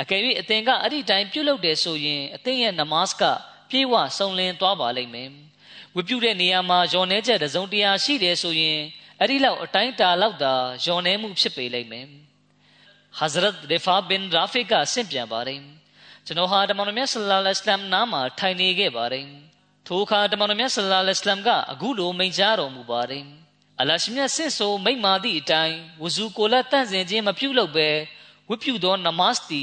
[0.00, 3.22] အကယ်၍အသင်ကအဲ့ဒီတိုင်းပြုလုပ်တယ်ဆိုရင်အသင်ရဲ့နမတ်က
[3.70, 5.30] ပြေးဝစုံလင်သွားပါလိမ့်မယ်
[5.96, 8.78] ဝတ်ပြုတဲ့နေရာမှာယွန်နေချက်တစုံတရာရှိတယ်ဆိုရင်
[9.20, 10.54] အဲ့ဒီလောက်အတိုင်းတာလောက်သာ
[10.84, 12.06] ယွန်နေမှုဖြစ်ပေလိမ့်မယ်
[13.20, 15.60] Hazrat Rifa bin Rafiq ကဆင့်ပြန်ပါတယ်
[16.26, 19.26] ကျွန်တော်ဟာတမန်တော်မြတ်ဆလ္လာလဟ်အလัยဟ်နားမှာထိုင်နေခဲ့ပါတယ်
[19.86, 23.24] ထိုအခါတမန်တော်မြတ်ဆလ္လာလဟ်အလัยဟ်ကအခုလိုမိန့်ကြားတော်မူပါတယ်
[23.80, 27.90] အလရှမြတ်ဆင့်ဆိုမိန့်မာသည့်အတိုင်းဝဇူကိုလက်တန့်စင်ခြင်းမပြုလုပ်ဘဲ
[28.48, 29.62] ဝတ်ပြုသောနမတ်တီ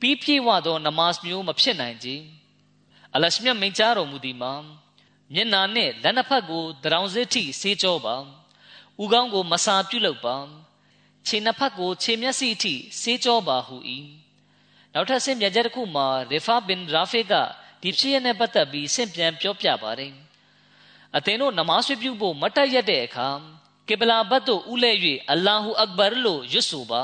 [0.00, 2.08] ပြီးပြည့်ဝသောနမတ်မျိုးမဖြစ်နိုင်ကြ
[3.14, 4.54] အလရှမြတ်မိန့်ကြားတော်မူသည်မှာ
[5.34, 8.16] မျက်နာနှင့်လက်နှစ်ဖက်ကိုတရောင်စစ်ထိဆေးကြောပါ
[9.02, 10.36] ဥကောင်းကိုမစာပြုလုပ်ပါ
[11.26, 13.76] ခြေနှစ်ဖက်ကိုခြေမျက်စိအထိဆေးကြောပါဟု၏
[14.92, 17.32] နောက်ထပ်ဆင့်ပြန်ချက်တစ်ခုမှာရီဖာဘင်ရာဖေက
[17.82, 20.12] ဒီဖြစ်ရနဲ့ပတ်သက်ပြီးဆင့်ပြန်ပြောပြပါတယ်
[21.16, 23.28] အသင်တို့နမားဆွပြုဖို့မတက်ရတဲ့အခါ
[23.88, 24.92] ကေဘလာဘတ်တို့ဥလဲ၍
[25.30, 27.02] အလ္လာဟူအက်ဘာလို့ရွတ်ဆိုပါ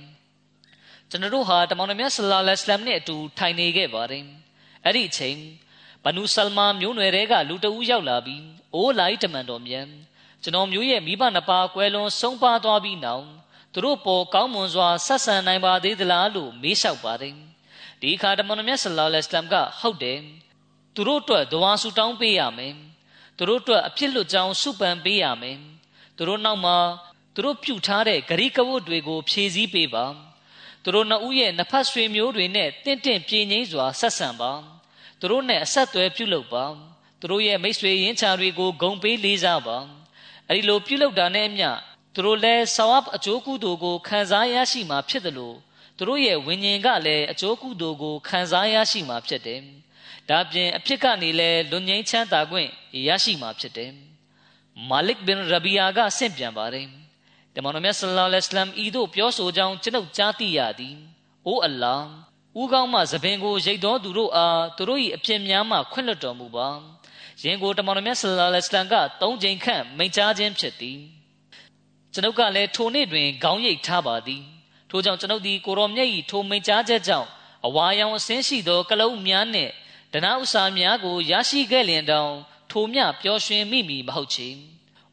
[1.11, 4.25] ကျွန်တော်တို့ဟာတမန်တော်မြတ်ဆလ္လာလဟ်အလัยဟ်နဲ့အတူထိုင်နေခဲ့ပါတယ်
[4.85, 5.39] အဲ့ဒီအချိန်
[6.05, 8.43] ဘနူဆလမာမျိုးနွယ်တွေကလူတဦးရောက်လာပြီး
[8.75, 9.87] အိုးလိုက်တမန်တော်မြတ်
[10.43, 13.27] ကျွန်တော်မျိုးရဲ့မိဘနှစ်ပါးကွဲလွန်ဆုံးပါသွားပြီးနောက်
[13.73, 17.35] သူတို့ပေါ်ကောင်းမွန်စွာဆက်ဆံနိုင်ပါသေးသလားလို့မေးလျှောက်ပါတယ်
[18.01, 20.21] ဒီအခါတမန်တော်မြတ်ဆလ္လာလဟ်အလัยဟ်ကဟုတ်တယ်
[20.95, 22.75] သူတို့အတွက်ဒဝါဆူတောင်းပေးရမယ်
[23.37, 25.59] သူတို့အတွက်အဖြစ်လွတ်ကြောင်းစုပန်ပေးရမယ်
[26.17, 26.79] သူတို့နောက်မှာ
[27.35, 30.07] သူတို့ပြုထားတဲ့ဂရိကဝတ်တွေကိုဖြည့်ဆည်းပေးပါ
[30.83, 34.53] သူတို့နှစ်ဦးရဲ့နှစ်ဖက်ဆွေမျိုးတွေနဲ့တင့်တင့်ပြင်းငိမ့်စွာဆက်ဆံပါ
[35.21, 36.65] သူတို့နဲ့အဆက်အသွယ်ပြုလုပ်ပါ
[37.21, 39.79] သူတို့ရဲ့မိတ်ဆွေရင်းချာတွေကိုဂုံပေးလေးစားပါ
[40.51, 41.69] အဲဒီလိုပြုလုပ်တာနဲ့အမျှ
[42.15, 45.57] သူတို့လည်းဆဝပ်အကျိုးကုသိုလ်ကိုခံစားရရှိမှာဖြစ်တယ်လို့
[45.97, 49.61] သူတို့ရဲ့ဝิญဉ်ကလည်းအကျိုးကုသိုလ်ကိုခံစားရရှိမှာဖြစ်တယ်
[50.29, 52.69] ဒါပြင်အဖြစ်ကနေလည်းလွန်ငင်းချမ်းသာခွင့်
[53.09, 53.93] ရရှိမှာဖြစ်တယ်
[54.89, 56.87] မာလစ်ဘင်ရဘီယာကဆင့်ပြန်ပါတယ်
[57.55, 60.97] တမန်တော်မြတ်ဆလ္လာလဟ်အလัยဟ်ဤသို့ပြောဆိုကြောင်းကျွန်ုပ်ကြားသိရသည်
[61.47, 62.07] အိုးအလ္လာဟ်
[62.61, 66.69] ဥကောင်းမှသပင်ကိုရိတ်တော်သူတို့အားသူတို့၏အပြစ်များမှခွင့်လွှတ်တော်မူပါ
[67.43, 70.99] ရင်ကိုတမန်တော်မြတ်ဆလ္လာလဟ်အလัยဟ်ကသုံးချိန်ခန့်မိန့်ကြားခြင်းဖြစ်သည်
[72.13, 74.43] ကျွန်ုပ်ကလည်းထိုနေ့တွင်ခေါင်းရိပ်ထားပါသည်
[74.91, 77.29] ထို့ကြောင့်ကျွန်ုပ်သည်ကိုရောမြတ်၏ထိုမိန့်ကြားချက်ကြောင့်
[77.67, 79.73] အဝါရောင်အစင်းရှိသောကလုံးများနှင့်
[80.13, 82.33] ဒနာဥစာများကိုရရှိခဲ့လျင်တောင်
[82.71, 84.49] ထိုမြပျော်ရွှင်မိမည်မဟုတ်ချေ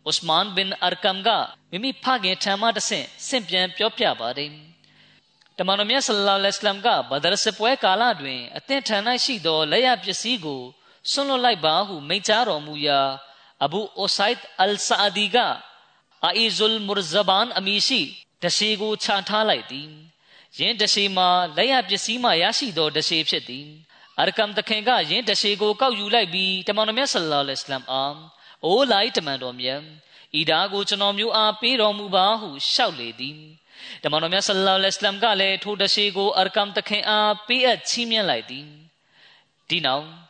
[0.09, 1.29] ဥစမန်ဘင်အာကမ်က
[1.71, 4.51] မိမိဖခင်ထံမှတဆင့်ဆင့်ပြန်ပြောပြပါတယ်
[5.57, 10.63] တမန်တော်မြတ်ဆလ္လာလဟ်အလัยဟ်ကဘဒရ်စပွဲကာလတွင်အသင်ထံ၌ရှိသောလက်ရပစ္စည်းကို
[11.11, 13.01] ဆွန့်လွတ်လိုက်ပါဟုမိန့်ကြားတော်မူရာ
[13.65, 15.37] အဘူအိုဆိုင်ဒ်အယ်ဆာဒီက
[16.25, 18.01] အာအီဇုလ်မူရဇဘန်အမီရှိ
[18.43, 19.89] တရှိကိုခြာထားလိုက်သည်
[20.59, 23.67] ယင်းတရှိမှာလက်ရပစ္စည်းမှရရှိသောတရှိဖြစ်သည်
[24.19, 28.05] အရကမ်တခင်ကယင်းတရှိကိုကောက်ယူလိုက်ပြီးတမန်တော်မြတ်ဆလ္လာလဟ်အလัยဟ်အာ
[28.65, 29.81] အိုလိုက်တမန်တော်မြတ်
[30.39, 33.37] ဤဒါကိုကျွန်တော်မျိုးအားပေးတော်မူပါဟုလျှောက်လေသည်
[34.03, 38.65] တမန်တော်မြတ်ဆလ္လာလဟ်အလัยဟ်ကလည်းထိုတရှိကိုအရကမ်တခင်အားပေးအပ်ချီးမြှင့်လိုက်သည်
[39.69, 40.24] ဒီနောက်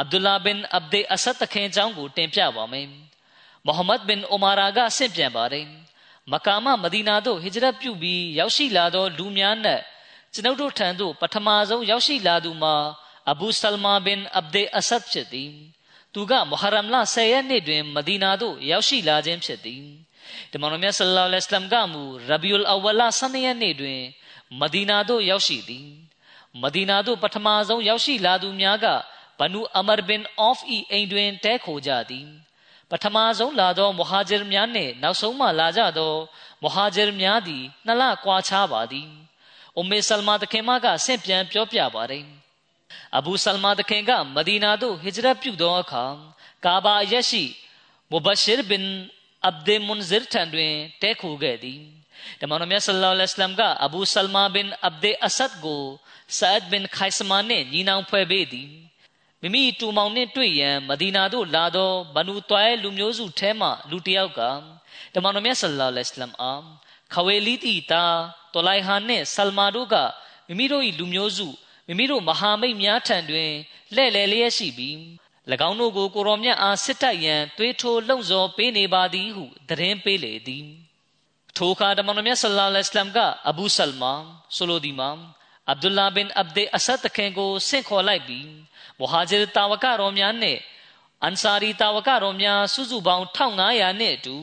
[0.00, 2.86] အဗ္ဒူလာဘင်အဗ္ဒေအဆတ်တခင်အကြောင်းကိုတင်ပြပါမယ်။
[3.66, 5.66] မုဟမ္မဒ်ဘင်အိုမာရာကဆင့်ပြန်ပါတယ်။
[6.32, 9.80] မကာမမဒီနာသို့ဟိဂျရတ်ပြုပြီးရောက်ရှိလာသောလူများနဲ့
[10.32, 12.74] ကျွန်ုပ်တို့ထံသို့ပထမဆုံးရောက်ရှိလာသူမှာ
[13.30, 15.52] အဘူဆလမာဘင်အဗ္ဒေအဆတ်ဖြစ်သည်။
[16.14, 19.82] သူကမုဟရမ်လ10ရက်နေ့တွင်မဒီနာသို့ရောက်ရှိလာခြင်းဖြစ်သည်။
[20.52, 24.00] တမန်တော်မြတ်ဆလ္လာလဟ်အလัยဟ်ကမူရဘီဥလ်အဝလ12ရက်နေ့တွင်
[24.60, 25.88] မဒီနာသို့ရောက်ရှိသည်။
[26.62, 28.86] မဒီနာသို့ပထမဆုံးရောက်ရှိလာသူများက
[29.38, 32.28] ဘနူအမရ်ဘင်အော့ဖ်ဤအိမ်တွင်တဲခိုကြသည်
[32.90, 36.12] ပထမဆုံးလာသောမူဟာဂျရ်များနှင့်နောက်ဆုံးမှလာကြသော
[36.62, 39.08] မူဟာဂျရ်များသည်နှစ်လကွာခြားပါသည်
[39.76, 42.26] အုမေဆလမာတခင်မကဆင့်ပြန်ပြောပြပါသည်
[43.16, 46.04] အဘူဆလမာတခင်ကမဒီနာသို့ဟစ်ဂျရတ်ပြုသောအခါ
[46.64, 47.44] ကာဘာအရက်ရှိ
[48.10, 48.86] မူဘရှ်ဘင်
[49.46, 51.80] အဗ်ဒေမွန်ဇီရ်ထံတွင်တဲခိုခဲ့သည်
[52.40, 55.82] တမန်တော်မြတ်ဆလ္လာလဟ်အလัยဟိဝါစလမ်ကအဘူဆလမာဘင်အဗ်ဒေအဆတ်ကို
[56.38, 58.70] ဆာအဒ်ဘင်ခိုင်စမာနှင့်ညီနောင်ဖွဲ့ပေးသည်
[59.42, 64.40] မိမိတူမောင်နှင့်တွေ့ရန်မဒီနာသို့လာသောဘနူတွဲလူမျိုးစုထဲမှလူတစ်ယောက်က
[65.14, 66.62] တမန်တော်မြတ်ဆလ္လာလဟ်အလัยဟိဝါစလမ်အား
[67.12, 68.04] ခဝေလီတီတာ
[68.52, 69.96] တိုလိုက်ဟာနှင့်ဆလမာတို့က
[70.48, 71.48] မိမိတို့၏လူမျိုးစု
[71.86, 73.50] မိမိတို့မဟာမိတ်များထံတွင်
[73.94, 74.96] လှဲ့လေလျက်ရှိပြီး၎
[75.68, 80.66] င်းတို့ကိုကိုရောမြတ်အားစစ်တိုက်ရန်တွေးထိုးလှုံ့ဆော်ပေးနေပါသည်ဟုသတင်းပေးလေသည်
[81.56, 84.12] ထိုအခါတမန်တော်မြတ်ဆလ္လာလဟ်အလัยဟိဝါစလမ်ကအဘူဆလမာ
[84.56, 85.10] ဆိုလိုဒီမာ
[85.70, 88.48] အဗ်ဒူလာဘင်အဗ်ဒေအဆတ်တခင်ကိုဆင့်ခေါ်လိုက်ပြီး
[89.02, 90.60] မူဟာဂျီတာဝကတော်များနှင့်
[91.24, 94.36] အန်ဆာရီတာဝကတော်များစုစုပေါင်း1500နှင့်အတူ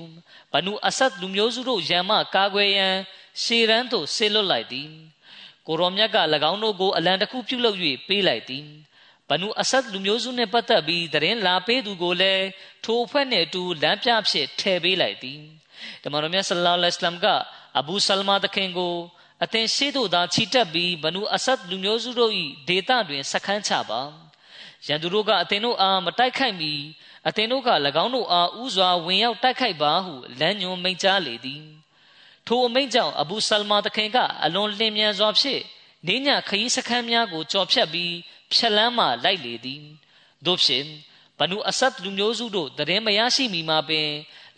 [0.51, 2.95] ဘနူအဆတ်လူမျိုးစုတို့ရန်မှကာကွယ်ရန်
[3.43, 4.89] ရှေရန်သို့ဆေလွတ်လိုက်သည်
[5.67, 6.17] ကိုရောမြတ်က၎
[6.51, 8.65] င်းတို့ကိုအလံတစ်ခုပြုလုပ်၍ပေးလိုက်သည်
[9.29, 12.45] ဘနူအဆတ်လူမျိုးစုနှင့်ပတ်သက်ပြီးသတင်းလာပေးသူကိုလည်း
[12.85, 15.39] ထိုအဖွဲ့နှင့်အတူလမ်းပြဖြစ်ထည့်ပေးလိုက်သည်
[16.03, 17.27] တမန်တော်မြတ်ဆလ္လာလဟ်အလိုင်းမ်က
[17.79, 18.95] အဘူဆလမာတခင်ကို
[19.43, 22.31] အသင်ရှိသို့သာခြိတက်ပြီးဘနူအဆတ်လူမျိုးစုတို့၏
[22.67, 24.28] ဒေသတွင်စခန်းချပါ
[24.87, 26.73] ရန်သူတို့ကအသင်တို့အားမတိုက်ခိုက်မီ
[27.27, 27.69] အသင်တို့က၎
[28.03, 31.63] င်းတို့အားဥစွာဝင်ရောက်တိုက်ခိုက်ပါဟုလမ်းညွှန်မိန့်ကြားလေသည်
[32.47, 35.61] ထိုအမိန့်ကြောင့်အဘူဆလမာတခင်ကအလွန်လင်းမြန်စွာဖြင့်
[36.07, 38.13] နေညခရီးစခန်းများကိုကြော်ဖြတ်ပြီး
[38.53, 39.83] ဖြက်လန်းမှလိုက်လေသည်
[40.45, 40.85] တို့ဖြင့်
[41.39, 44.09] ဘနုအဆတ်လူမျိုးစုတို့တရင်မရရှိမီမှာပင်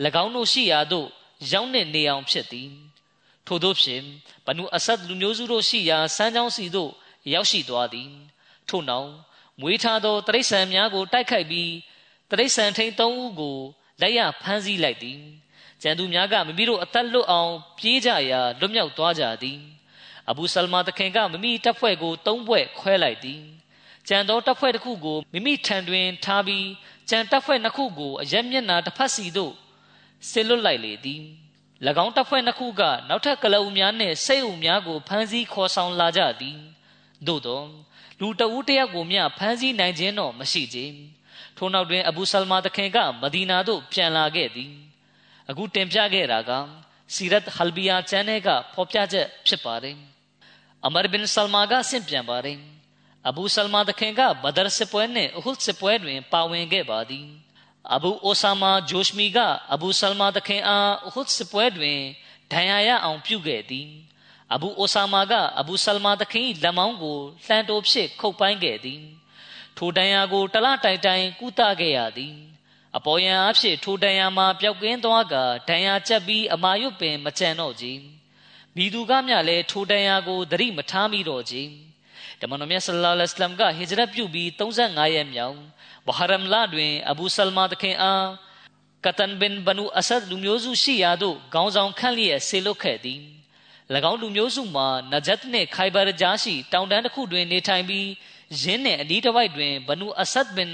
[0.24, 1.08] ၎င်းတို့ရှိရာသို့
[1.52, 2.72] ရောက်နေနေအောင်ဖြစ်သည်
[3.48, 4.04] ထို့သောဖြင့်
[4.46, 6.92] ဘနုအဆတ်လူမျိုးစုတို့ရှိရာစမ်းချောင်းစီသို့
[7.34, 8.10] ရောက်ရှိသွားသည်
[8.70, 9.10] ထို့နောက်
[9.60, 11.72] မွေးထားသောတရိษံများကိုတိုက်ခိုက်ပြီး
[12.30, 13.58] တရိษံထိန်၃ဦးကို
[14.02, 15.20] လက်ရဖမ်းဆီးလိုက်သည်
[15.82, 19.60] ကျန်သူများကမိမိတို့အသက်လွတ်အောင်ပြေးကြရာလွတ်မြောက်သွားကြသည်
[20.30, 23.42] အဘူဆလမာတခင်ကမိမိတပ်ဖွဲ့ကို၃ဘွဲ့ခွဲလိုက်သည်
[24.08, 26.68] ကြံသောတပ်ဖွဲ့တစ်ခုကိုမိမိထံတွင်ထားပြီး
[27.10, 29.54] ကြံတပ်ဖွဲ့နှစ်ခုကိုအရက်မျက်နှာတစ်ဖက်စီသို့
[30.30, 31.22] ဆစ်လွတ်လိုက်လေသည်၎
[32.04, 36.58] င်းတပ်ဖွဲ့နှစ်ခုကနောက်ထပ်ကလအုပ်များနှင့်စိတ်အုပ်များကိုဖမ်းဆီးခေါ်ဆောင်လာကြသည်
[37.28, 37.62] သို့သော
[38.22, 40.80] လူတဦးတယောက်ကိုမျှဖမ်းဆီးနိုင်ခြင်းတော့မရှိကြ
[41.58, 44.72] ထို့နောက်တွင်အဘူဆလမာတခင်ကမဒီနာသို့ပြန်လာခဲ့သည်
[45.50, 46.52] အခုတင်ပြခဲ့တာက
[47.14, 49.98] စီရတ်ဟလ်ဘီယာချန်နယ်ကဖော်ပြချက်ဖြစ်ပါတယ်
[50.86, 52.58] အမရဘင်ဆလမာကဆင့်ပြန်ပါတယ်
[53.28, 57.28] အဘူဆလမာတခင်ကဘဒရ်စစ်ပွဲနှင့်အဟုဒ်စစ်ပွဲတွင် ပါဝင်ခဲ့ပါသည်
[57.96, 59.38] အဘူအိုဆာမာဂျိုရှမီက
[59.74, 62.00] အဘူဆလမာတခင်အားအဟုဒ်စစ်ပွဲတွင်
[62.52, 63.88] ဒဏ်ရာရအောင်ပြုခဲ့သည်
[64.54, 69.02] အဘူအိုဆာမာကအဘူဆလမာတခင်၏လက်မောင်းကိုလှန်တိုးဖြင့်ခုတ်ပိုင်းခဲ့သည်
[69.78, 72.36] ထိုဒဏ်ရာကိုတလတိုင်တိုင်ကုသခဲ့ရသည်
[72.98, 75.36] အပေါ်ယံအဖြစ်ထိုဒဏ်ရာမှာပျောက်ကင်းသွားက
[75.70, 78.00] ဒဏ်ရာကျက်ပြီးအမာရွတ်ပင်မကြံတော့ကြီး
[78.76, 81.70] မိသူကမျှလည်းထိုဒဏ်ရာကိုသတိမထားမိတော့ကြီး
[82.40, 85.58] တမန်တော်မြတ်ဆလ္လာလဟ်အလัยဟိဝါစလမ်ကဟစ်ဂျရတ်ပြုပြီး35ရက်မြောက်
[86.08, 88.28] ဘဟရမ်လာတွင်အဘူဆလမာတခင်အား
[89.06, 93.22] ကတန်ဘင်ဘနူအဆဒ်လူမျိုးစုရှိရာသို့ခေါင်းဆောင်ခန့်လျက်ဆေလွတ်ခဲ့သည်၎
[94.12, 98.08] င်းလူမျိုးစုမှာနဂျတ်နှင့်ခိုင်ဘာကြားရှိတောင်တန်းတစ်ခုတွင်နေထိုင်ပြီး
[98.62, 100.72] ယင်းနှင့်အနီးတစ်ဝိုက်တွင်ဘနူအဆဒ်ဘင်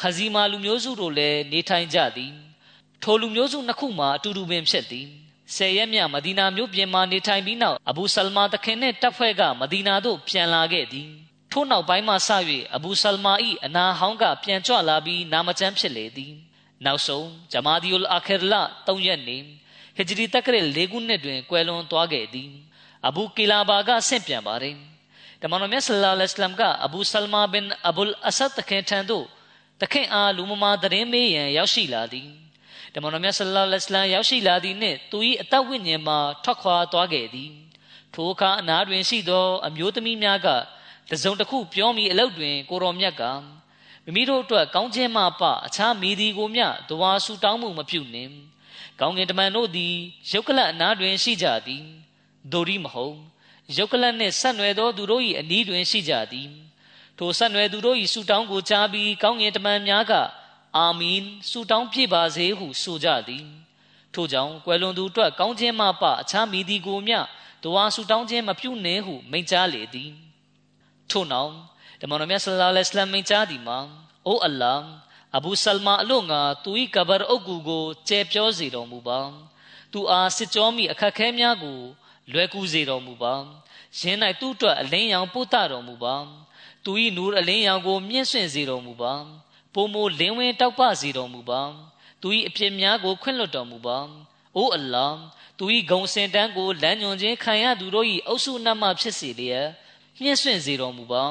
[0.00, 2.32] ခဇီမာလူမျိုးစုတို့လည်းနေထိုင်ကြသည်
[3.02, 5.06] ထိုလူမျိုးစုနှစ်ခုမှာအတူတူပင်ဖြစ်သည်
[5.54, 11.08] ဆယ်ရက်မြမဒီနာမြို့ပြင်မှာနေထိုင်ပြီးနောက်အဘူဆလမာတခင်နှင့်တပ်ဖွဲ့ကမဒီနာသို့ပြန်လာခဲ့သည်
[11.52, 12.30] ထို့နောက်ပိုင်းမှစ၍
[12.74, 16.32] အဘူဆလမာ၏အနာဟောင်းကပြန်ကြွလာပြီးနာမကျန်းဖြစ်လေသည်
[16.84, 19.38] နောက်ဆုံးဂျမာဒီဥလ်အာခီရ်လာ၃ရက်နေ
[19.96, 22.50] ဟဂျရီတက္ကရ၄ခုနှစ်တွင်ကွယ်လွန်သွားခဲ့သည်
[23.06, 24.76] အဘူကီလာဘာကဆင့်ပြန်ပါတယ်
[25.42, 29.26] တမန်တော်မြတ်ဆလ္လာလဟ်အလိုင်းမ်ကအဘူဆလမာဘင်အဘူလ်အဆတ်တခင်ထံသို့
[29.80, 32.28] တခင်အားလူမမာသတင်းမေးရန်ရောက်ရှိလာသည်
[32.94, 37.50] တမန်တော်မြတ်ဆလ္လာလဟ်အလိုင်းရောက်ရှိလာသည်နှင့်သူ၏အသက်ဝိညာဉ်မှာထွက်ခွာသွားခဲ့သည်
[38.14, 40.48] ထိုအခါအနားတွင်ရှိသော အမျိုးသမီးများက
[41.10, 43.22] တစုံတစ်ခုပြောမိအလုတ်တွင် ကိုတော်မြတ်က
[44.04, 48.32] မိမိတို့အတွက်ကောင်းခြင်းမှပအခြားမိသည်ကိုမျှတဝါဆူတောင်းမှုမပြုနှင့်
[49.00, 49.94] ကောင်းကင်တမန်တို့သည်
[50.30, 51.84] ရုပ်ကလတ်အနားတွင်ရှိကြသည်
[52.52, 53.16] ဒိုရီမဟုတ်
[53.76, 56.48] ရုပ်ကလတ်နှင့်ဆက်နွယ်သောသူတို့၏အနီးတွင်ရှိကြသည်
[57.18, 60.12] ထိုဆက်နွယ်သူတို့၏ဆူတောင်းကိုကြားပြီးကောင်းကင်တမန်များက
[60.76, 63.44] အာမင်ဆူတောင်းပြပါစေဟုဆိုကြသည်
[64.14, 67.18] ထို့ကြောင့်ကွယ်လွန်သူအတွက်ကောင်းခြင်းမှပအခြားမိသည်ကိုမျှ
[67.62, 70.10] တဝါဆူတောင်းခြင်းမပြုနှင့်ဟုမိန့်ကြားလေသည်
[71.10, 71.52] ထို့နောက်
[72.00, 73.78] တမန်တော်မြတ်ဆလ္လာလဟ်အလัยဟိဝါစလမ်မိန့်ကြားသည်မှာ
[74.26, 74.84] အိုအလ္လာဟ်
[75.36, 79.20] အဘူဆလမာအလို့ငါသူ၏ကဘာအုပ်ကူကိုကျဲပြောစေတော်မူပါ
[79.92, 81.78] သူအားစစ်ကြောမိအခက်ခဲများကို
[82.32, 83.34] လွယ်ကူစေတော်မူပါ
[83.98, 86.16] ယင်း၌သူ့အတွက်အလင်းရောင်ပို့တတော်မူပါ
[86.84, 89.14] သူ၏နူအလင်းရောင်ကိုမြင့်ဆွင့်စေတော်မူပါ
[89.74, 91.62] ပုံမိုလင်းဝင်းတောက်ပစေတော်မူပါ
[92.22, 93.98] သူ၏အပြစ်များကိုခွင့်လွှတ်တော်မူပါ
[94.56, 95.06] အိုအလ္လာ
[95.58, 99.68] သူ၏ဂုံစင်တန်းကိုလမ်းညွန်ခြင်းခံရသူတို့၏အုပ်စုနတ်မှဖြစ်စေလျက်
[100.22, 101.24] မြင့်ဆွင့်စေတော်မူပါ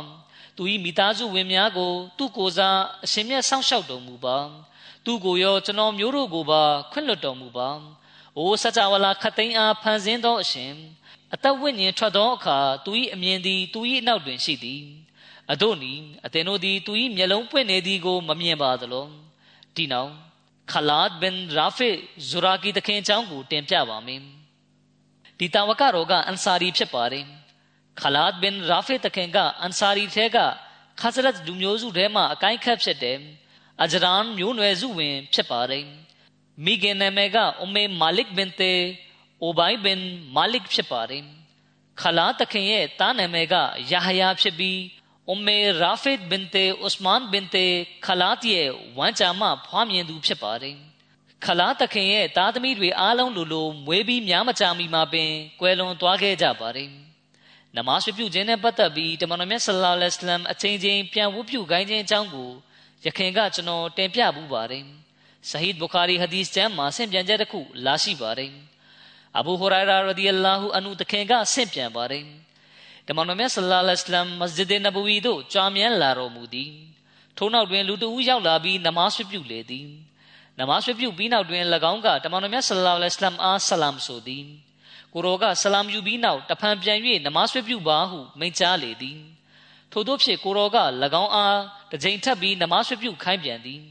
[0.56, 4.38] သူ၏မိသားစုဝင်များကို သူ့ကိုယ်စားအရှင်မြတ်ဆောင်းလျှောက်တော်မူပါ
[5.06, 7.70] သူကိုရောကျွန်တော်မျိုးတို့ကိုပါခွင့်လွှတ်တော်မူပါ။
[8.38, 10.72] အိုစကြဝဠာခတ်သိမ်းအားဖန်ဆင်းသောအရှင်
[11.34, 14.82] အသက်ဝိညာဉ်ထွက်သောအခါသူ၏အမြင်သည်သူ၏နောက်တွင်ရှိသည်။
[15.52, 15.94] အတို့နီ
[16.26, 19.06] အသင်တို့သည်သူ၏မျက်လုံးပွင့်နေသည်ကိုမမြင်ပါသလော။
[19.76, 20.12] ဒီနောက်
[20.72, 21.90] ခလာဒ်ဘင်ရာဖီ
[22.30, 24.22] ဇူရာကီတခင်အကြောင်းကိုတင်ပြပါမယ်။
[25.40, 27.26] ဒီတာဝကတော်ကအန်ဆာရီဖြစ်ပါတယ်။
[28.02, 30.38] ခလာဒ်ဘင်ရာဖီတခင်ကအန်ဆာရီထဲက
[31.00, 33.20] ခါဇရတ်လူမျိုးစုထဲမှာအကိုင်းခတ်ဖြစ်တယ်။
[33.84, 35.86] အဂျရန်မျိုးနွယ်စုဝင် ဖြစ်ပါတယ်
[36.66, 38.74] မိခင်နာမည်ကအုမေမာလစ်ဘင်တေ
[39.42, 40.00] အိုဘိုင်ဘင်
[40.36, 41.24] မာလစ်ဖြစ်ပါတယ်
[42.02, 43.56] ခလာတခင်ရဲ့တားနာမည်က
[43.92, 44.80] ယာဟယာဖြစ်ပြီး
[45.30, 47.68] အုမေရာဖစ်ဘင်တေဥစမန်ဘင်တေ
[48.06, 50.76] ခလာတရဲ့ဝမ်းကြာမှဖွားမြင်သူဖြစ်ပါတယ်
[51.46, 56.90] ခလာတခင်ရဲ့သားသမီးတွေအားလုံးလိုလိုမွေးပြီးများမကြာမီမှာပင်ကွယ်လွန်သွားခဲ့ကြပါတယ်
[57.78, 62.52] နမတ်ပြုခြင်းနဲ့ပတ်သက်ပြီးတမန်တော်မြတ်ဆလ္လာလဟ်အလမ်အချိန်ချင်းပြန်ဝတ်ပြုခိုင်းခြင်းအကြောင်းကို
[63.06, 64.84] ယခင်ကကျွန်တော်တင်ပြပူပါတယ်။
[65.50, 68.52] ဆဟီဒ်ဘူခါရီဟဒီသ်ကျမ်းမှာဆင့်ပြန်ချက်တစ်ခုလာရှိပါတယ်။
[69.38, 72.24] အဘူဟူရိုင်ရာရဒီအလာဟူအန်ဟူတခင်ကဆင့်ပြန်ပါတယ်။
[73.08, 76.72] တမန်တော်မြတ်ဆလ္လာလဟ်အလမ်မစဂျစ်ဒ်နဘဝီသို့ကြွားမြန်းလာတော်မူသည်။
[77.38, 79.88] ထို့နောက်တွင်လူတဦးရောက်လာပြီးနမတ်ပြုလေသည်။
[80.60, 84.46] နမတ်ပြုပြီးနောက်တွင်၎င်းကတမန်တော်မြတ်ဆလ္လာလဟ်အလမ်အားဆလမ်ဆိုသည်။
[85.16, 89.20] ကိုရောကဆလမ်ယူပြီးနောက်တဖန်ပြန်၍နမတ်ပြုပါဟုမိန့်ကြားလေသည်
[89.92, 90.78] ထို့သောဖြင့်ကိုရောက၎
[91.24, 91.60] င်းအား
[91.92, 93.82] တစ်ကြိမ်ထပ်ပြီးနမဆွပြုခိုင်းပြန်သည်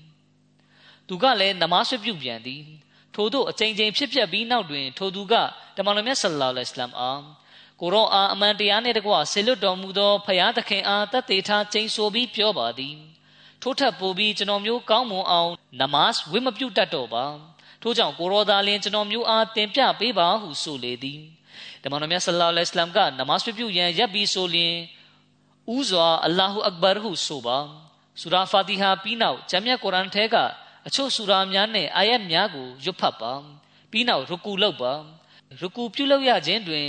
[1.09, 2.63] သူကလည်းနမဆွပြုပြန်သည်
[3.15, 5.35] ထို့သောအကြိမ်ကြိမ်ဖြစ်ပျက်ပြီးနောက်တွင် ထိုသူက
[5.77, 7.23] တမန်တော်မြတ်ဆလ္လာလဟ်အလိုင်းအား
[7.81, 12.97] ကိုရောအားအမှန်တရားနှင့်တကွဆေလွတ်တော်မူသောဖရာသခင်အားတတ်သေးထားကျိန်ဆိုပြီးပြောပါသည်
[13.63, 15.51] ထို့ထပ်ပိုပြီးကျွန်တော်မျိုးကောင်းမွန်အောင်
[15.81, 17.25] နမတ်ဝိမပြုတ်တတ်တော့ပါ
[17.87, 21.21] ထို့ကြောင့်ကိုရောသားလင်းကျွန်တော်မျိုးအားတင်ပြပေးပါဟုဆိုလေသည်
[21.83, 24.75] တမန်တော်မြတ်ဆလ္လာလဟ်အလိုင်းကနမတ်ပြုတ်ရန်ရပ်ပြီးဆိုလျင်
[25.75, 27.59] ဥစွာအလ္လာဟူအက်ဘာဟုဆိုပါ
[28.21, 30.37] ဆူရာဖာတီဟာပြီးနောက်ဂျမ်းမြတ်ကုရ်အာန်ထဲက
[30.87, 33.33] အချို့ဆူရာများနဲ့အာယတ်များကိုရွတ်ဖတ်ပါ
[33.91, 34.93] ပြီးနောက်ရကူလုပ်ပါ
[35.61, 36.89] ရကူပြုလုပ်ရခြင်းတွင်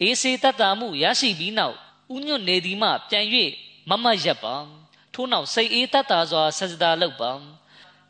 [0.00, 1.76] အေးစေတတ်တာမှုရရှိပြီးနောက်
[2.14, 3.26] ဥညွတ်နေသည်မှပြန်၍
[3.90, 4.56] မမတ်ရပ်ပါ
[5.14, 7.32] ထို့နောက်စိတ်အေးတတ်တာစွာဆဂျဒါလုပ်ပါ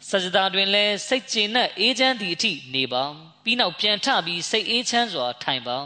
[0.08, 3.04] ဆဂျဒါတွင်လည်းစိတ်ကျဉ်နဲ့အေးချမ်းသည့်အထိနေပါ
[3.44, 5.78] ပြီးနောက်ပြန်ထပြီးစိတ်အေးချမ်းစွာထိုင်ပါ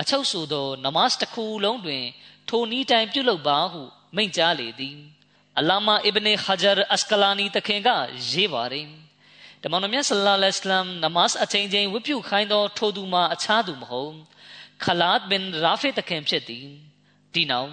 [0.00, 2.04] အချုပ်ဆိုသော နမတ်တစ်ခုလုံးတွင်
[2.48, 3.82] ထိုနည်းတိုင်ပြုလုပ်ပါဟု
[4.16, 4.96] မိန့်ကြားလေသည်
[5.58, 7.88] အလာမာအစ်ဘ်နဟဂျာအစကလာနီတခင်က
[8.30, 8.88] ရေးပါတယ်
[9.62, 14.14] တမန်တော်မြတ်ဆလ္လာလဟ်အလัยဟ်နမတ်အချိန်ချင်းဝတ်ပြုခိုင်းသော ထိုသူမှာအခြားသူမဟုတ်
[14.84, 16.66] ခလာဒ်ဘင်ရာဖီတခင်ဖြစ်သည်
[17.34, 17.72] ဒီနောက်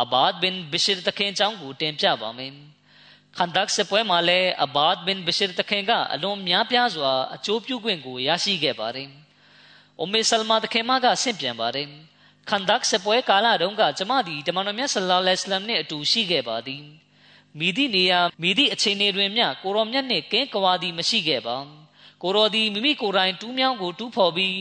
[0.00, 2.52] အဘာဒ်ဘင်ဘရှရ်တခင်အကြောင်းကိုတင်ပြပါမယ်
[3.38, 9.08] ခန္ဒက်စပွဲမှာလည်းအဘာဒ်ဘင်ဘရှရ်တခင်ကအလွန်များပြားစွာအကျိုးပြုခွင့်ကိုရရှိခဲ့ပါတယ်။
[10.00, 11.88] အုမ်မေဆလမာတခင်မကဆင့်ပြန်ပါတယ်။
[12.50, 16.82] ခန္ဒက်စပွဲကာလတုန်းကကျမသည်တမန်တော်မြတ်ဆလ္လာလဟ်အလัยဟ်နှင့်အတူရှိခဲ့ပါသည်
[17.58, 21.56] မိသည့်နေရာမိသည့်အချိန်တွင်မျှကိုရောမြတ်နှင့်ကင်းကွာသည်မရှိခဲ့ပါ
[22.22, 24.58] ကိုရောသည်မိမိကိုယ်တိုင်တူးမြောင်းကိုတူးဖော်ပြီး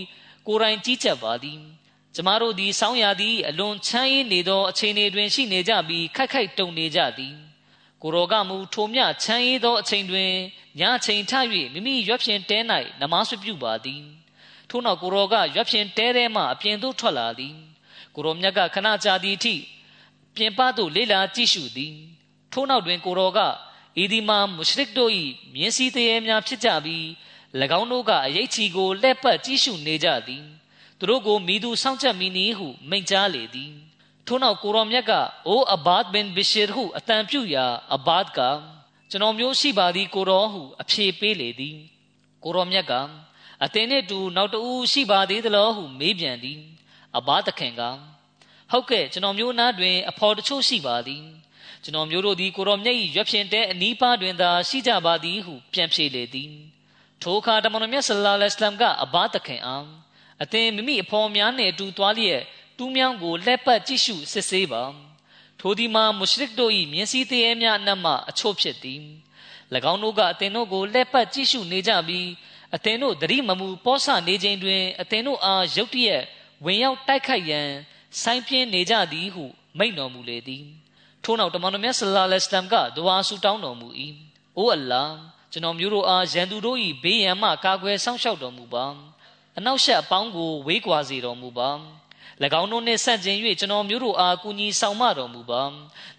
[0.48, 1.60] ကိုယ်တိုင်ကြီးကြပ်ပါသည်
[2.16, 7.36] ကျမတို့သည်ဆောင်းရာသီအလွန်ချမ်းရည်နေသောအချိန်တွင်ရှိနေကြပြီးခိုက်ခိုက်တုန်နေကြသည်
[8.04, 10.32] ကိုရောကမူထိုမြချမ်းရည်သောအချိန်တွင်
[10.80, 11.32] ညအချိန်ထ၍
[11.74, 12.58] မိမိရွက်ဖြင့်တဲ၌
[13.02, 14.02] နမဆွပြုပါသည်
[14.70, 17.56] ထို့နောက်ကိုရောကရွက်ဖြင့်တဲထဲမှအပြင်သို့ထွက်လာသည်
[18.16, 19.56] ကိုရောမြတ်ကခဏကြာသည့်အထိ
[20.36, 21.96] ပြင်ပသို့လေ့လာကြည့်ရှုသည်
[22.54, 23.40] ထို့နောက်တွင်ကိုရောက
[24.02, 25.12] ဤဒီမာမုရှရစ်တို့၏
[25.54, 27.06] မြင်းစည်းတရေများဖြစ်ကြပြီး၎
[27.80, 30.46] င်းတို့ကအရေးချီကိုလက်ပတ်ကြည့်ရှုနေကြသည်
[31.00, 33.72] သူတို့ကိုမိသူစောင့်ချက်မိနီဟုမိန့်ကြားလေသည်
[34.32, 35.12] ထို့နောက်ကိုရောမြတ်က
[35.48, 37.66] အိုအဘာဒ်ဘင်ဘီရှီရ်ဟုအတန်ပြုရာ
[37.96, 38.40] အဘာဒ်က
[39.10, 41.78] ကျွန်တော်မျိုးရှိပါသည်ကိုရောဟုအဖြေပေးလေသည်
[42.44, 42.94] ကိုရောမြတ်က
[43.64, 46.60] အသင်နှင့်တူနောက်တဦးရှိပါသေးသလားဟုမေးပြန်သည်
[47.18, 47.82] အဘာသခင်က
[48.72, 51.24] ဟုတ်ကဲ့ကျွန်တော်မျိုးနားတွင်အဖော်တချို့ရှိပါသည်
[51.84, 56.52] ကျွန်တော်မျိုးတို့သည်ကိုရောမြတ်၏ရွက်ဖြင့်တဲ့အနီးပါးတွင်သာရှိကြပါသည်ဟုပြန်ဖြေလေသည်
[57.22, 59.86] ထိုအခါတမန်တော်မြတ်ဆလ္လာလဟ်အလัยဟ်ကအဘာသခင်အား
[60.44, 62.42] အသင်မိမိအဖော်များနှင့်အတူသွားလျက်
[62.82, 64.84] တူးမြောင်းကိုလှက်ပတ်ကြည့်ရှုစစ်ဆေးပါ
[65.60, 69.02] ထိုဒီမှာမုရှရစ်တို့၏မြင်းစည်းတရေများအနက်မှအချို့ဖြစ်သည်၎
[69.92, 72.28] င်းတို့ကအသင်တို့ကိုလှက်ပတ်ကြည့်ရှုနေကြပြီး
[72.76, 76.24] အသင်တို့သတိမမူပောဆနေခြင်းတွင်အသင်တို့အားရုတ်တရက်
[76.66, 77.70] ဝင်ရောက်တိုက်ခိုက်ရန်
[78.22, 79.46] ဆိုင်ပြင်းနေကြသည်ဟု
[79.78, 80.66] မိန့်တော်မူလေသည်
[81.24, 83.88] ထို့နောက်တမန်တော်မြတ်ဆလ္လာလဟ်အလัยဟ်ကဒွါဆူတောင်းတော်မူ၏
[84.58, 85.04] အိုအလ္လာ
[85.52, 88.86] ကျွန်တော်မျိုးတို့အားရန်သူတို့၏ဘေးရန်မှကာကွယ်စောင့်ရှောက်တော်မူပါ
[89.58, 91.70] အနောက်ရှက်အပေါင်းကိုဝေးကွာစေတော်မူပါ၎
[92.62, 95.64] င်းတို့နှင့်ဆန့်ကျင်၍ကျွန်တော်မျိုးတို့အားကူညီဆောင်မတော်မူပါ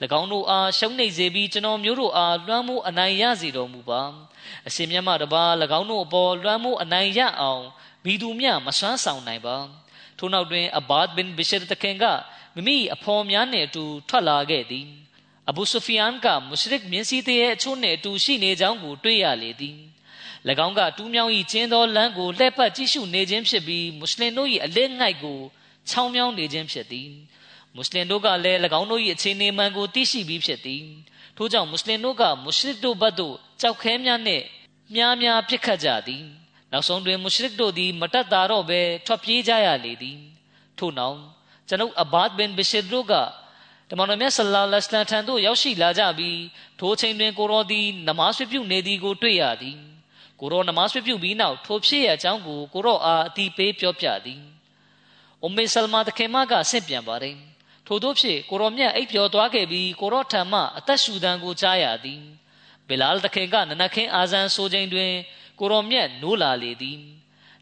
[0.20, 4.02] ၎င်းတို့အားရှုံးနေစေပြီးကျွန်တော်မျိုးတို့အားလွှမ်းမိုးအနိုင်ရစေတော်မူပါ
[4.68, 5.44] အရှင်မြတ်မှတပါ၎
[5.78, 7.62] င်းတို့အပေါ်လွှမ်းမိုးအနိုင်ရအောင်
[8.04, 9.56] မိသူမြမဆွမ်းဆောင်နိုင်ပါ
[10.18, 12.04] ထို့နောက်တွင်အဘာဒ်ဘင်ဘီရှရ်တခင်က
[12.54, 14.86] မိမိအဖော်များနှင့်အတူထွက်လာခဲ့သည်
[15.50, 19.78] အဘူဆူဖီယန်ကမုရှရစ်မြင်းစည်းရဲ့အချို့နှင့်အတူရှိနေကြောင်းကိုတွေ့ရလေသည်၎
[20.66, 25.40] င်းကတူးမြောင်း၏ကျင်းသောလမ်းကိုလှည့်ပတ်ကြည့်ရှုနေခြင်းဖြစ်ပြီးမွတ်စလင်တို့၏အလစ်ငိုက်ကို
[25.90, 27.10] ချောင်းမြောင်းနေခြင်းဖြစ်သည်
[27.74, 30.84] မွတ်စလင်တို့ကလည်း၎င်းတို့၏အခြေအနေမှန်ကိုသိရှိပြီးဖြစ်သည်
[31.36, 34.44] ထို့ကြောင့်မွတ်စလင်တို့ကမုရှရစ်တို့ဘက်သို့ကြောက်ခဲများနှင့်
[34.94, 36.24] မြားများပြစ်ခတ်ကြသည်
[36.72, 40.18] နောက်ဆုံးတွင်မုရှရစ်တို့သည်မတတ်တာတော့ဘဲထွက်ပြေးကြရလေသည်
[40.78, 41.18] ထို့နောက်
[41.68, 43.14] ကျွန်ုပ်အဘတ်ဘင်ဘရှစ်တို့က
[43.90, 46.40] တမန်တော်မြတ်ဆလ္လာလဟ်အလိုင်းထံသို့ရောက်ရှိလာကြပြီး
[46.80, 49.78] ထိုချိန်တွင်ကိုရောသည်နမတ်ဆွပြုနေသည်ကိုတွေ့ရသည်
[50.40, 54.42] ကိုရောနမတ်ဆွပြုပြီးနောက်ထိုဖြစ်ရအကြောင်းကိုကိုရောအားအတိပေးပြောပြသည်
[55.42, 57.36] အုမ်မေဆလမာတခင်မကဆင့်ပြန်ပါတယ်
[57.86, 62.22] ထို့သောဖြင့်ကိုရောမြတ်အိပ်ပျော်သွားခဲ့ပြီးကိုရောထံမှအသက်ရှူတံကိုကြားရသည်
[62.88, 65.12] ဘီလာလ်တခင်ကနနခင်းအာဇန်ဆိုချိန်တွင်
[65.58, 66.98] ကိုရောမြတ်နိုးလာလေသည်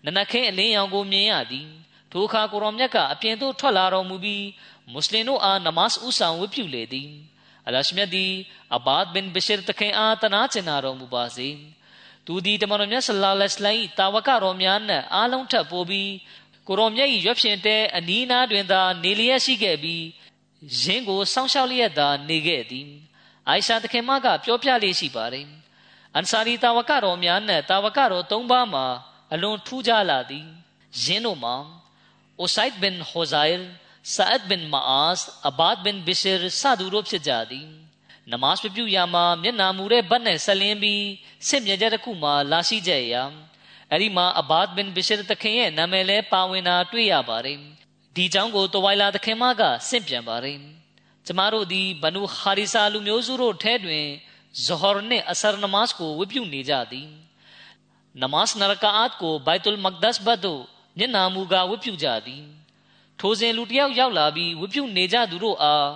[0.04, 1.68] နနခင်းအလင်းရောင်ကိုမြင်ရသည်
[2.12, 4.46] ထိုအခါကိုရောမြတ်ကအပြင်သို့ထွက်လာတော်မူပြီး
[4.92, 7.10] မွတ်စလင်တို့အားနမတ်ဥဆောင်ဝတ်ပြုလေသည်
[7.66, 8.32] အလရှမြတ်သည်
[8.76, 11.48] အဘတ်ဘင်ဘရှရတခင်အားတနာကျင်နာတော်မူပါစေ
[12.26, 16.10] သူသည်တမန်တော်မြတ်ဆလ္လာလဟ်အလိုင်းတာဝကတော်များနဲ့အားလုံးထပ်ပိုးပြီး
[16.70, 20.04] ကိုရောမြတ်၏ရွက်ဖြင့်တဲ့အနီးနားတွင်သာနေလျက်ရှိခဲ့ပြီး
[20.80, 22.88] ယင်းကိုစောင့်ရှောက်လျက်သာနေခဲ့သည်
[23.48, 25.46] အိုင်ရှာတခင်မကပြောပြလေးရှိပါတယ်
[26.14, 28.86] အန်ဆာရီတာဝကတော်များနဲ့တာဝကတော်၃ပါးမှာ
[29.32, 30.46] အလွန်ထူးခြားလာသည်
[31.02, 31.54] ယင်းတို့မှာ
[32.40, 33.58] အိုဆိုင်ဘင်ဟိုဇိုင်
[34.14, 37.68] ဆာအတ်ဘင်မာအာစ်အဘတ်ဘင်ဘီရှရစသူတို့ဖြစ်ကြသည်
[38.30, 41.04] နမတ်ပြုရာမှာမျက်နာမူတဲ့ဘတ်နဲ့ဆက်လင်းပြီး
[41.48, 43.24] စစ်မြေကြတစ်ခုမှာလာရှိကြရာ
[43.92, 47.58] အဲ့ဒီမှာအဘတ်ဘင်ဘီရှရတခင်ရဲ့နာမည်လဲပါဝင်တာတွေ့ရပါတယ်
[48.16, 50.58] ဒီကြောင့်ကိုတဝိုင်လာသခင်မကဆင့်ပြန်ပါတယ်
[51.26, 54.06] ကျမတို့ဒီဘနူဟာရီဆာလူမျိုးစုတို့ထဲတွင်
[54.64, 57.08] ဇဟော်နှင့်အဆာနမတ်ကိုဝတ်ပြုနေကြသည်
[58.20, 60.62] နမတ်နရကာတ်ကိုဘိုက်တုလ်မက်ဒတ်ဘတ်သို့
[60.98, 62.44] မျက်နာမူကာဝတ်ပြုကြသည်
[63.20, 65.90] ထိုစဉ်လူတယောက်ရောက်လာပြီးဝတ်ပြုနေကြသူတို့အား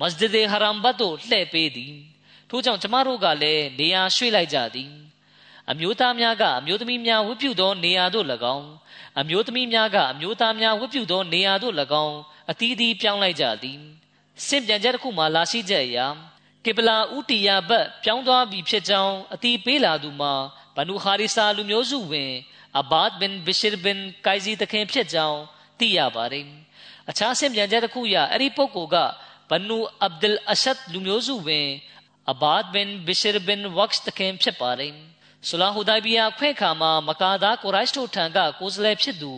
[0.00, 1.94] မစဂျစ်ဟရမ်ဘတ်သို့လှည့်ပေးသည်
[2.50, 4.90] ထို့ကြောင့်ကျမတို့ကလည်းနေရာရွှေ့လိုက်ကြသည်
[5.70, 8.68] အမျိုးသားများကအမျိုးသမီးများဝတ်ပြုသောနေရာသို့၎င်း
[9.20, 12.16] အမျိုးသမီးများကအမျိုးသားများဝတ်ပြုသောနေရာသို့၎င်း
[12.50, 13.78] အသီးသီးပြောင်းလိုက်ကြသည်
[14.46, 16.06] စင့်ပြန်ချက်တစ်ခုမှလာရှိချက်အရာ
[16.64, 20.32] ကေပလာဥတီယာဘတ်ပြောင်းသွားပြီဖြစ်ကြောင်းအတိပေးလာသူမှာ
[20.76, 22.32] ဘနူခါရီဆာလူမျိုးစုဝင်
[22.78, 25.40] အဘတ်ဘင်ဘရှရ်ဘင်ကိုင်ဇီတခင်ဖြစ်ကြောင်း
[25.78, 26.46] သိရပါတယ်
[27.10, 28.96] အခြားစင့်ပြန်ချက်တစ်ခုအရအဲ့ဒီပုဂ္ဂိုလ်က
[29.50, 31.66] ဘနူအဗ်ဒလ်အရှတ်လူမျိုးစုဝင်
[32.30, 34.94] အဘတ်ဘင်ဘရှရ်ဘင်ဝက်စ်တခင်ဖြစ်ပါတယ်
[35.46, 39.32] ဆူလာဟူဒိုင်ဘီယာခွဲခါမှာမကာဒါကိုရိုက်တို့ထံကကိုယ်စားလှယ်ဖြစ်သူ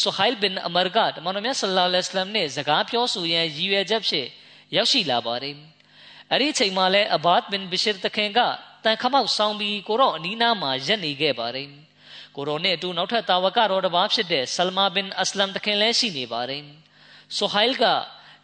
[0.00, 4.28] ဆူဟိုင်ဘင်အမရကတမန်တော်မြတ်ဆလ္လာလဟ်အလัยဟ်နဲ့စကားပြောဆိုရန်ရည်ရွယ်ချက်ဖြင့်
[4.76, 5.54] ရောက်ရှိလာပါတယ်။
[6.32, 8.40] အဲ့ဒီချိန်မှာလဲအဘတ်ဘင်ဘရှရ်တခင်က
[8.84, 11.68] တန်ခမောက်ဆောင်ပြီးကိုရောအနီးနားမှာရက်နေခဲ့ပါတယ်။
[12.36, 16.62] ကိုရောနဲ့အတူနောက်ထပ်တာဝကတော်တစ်ပါးဖြစ်တဲ့ဆလမာဘင်အစ္စလမ်တခင်လည်းရှိနေပါတယ်။
[17.36, 17.84] ဆူဟိုင်က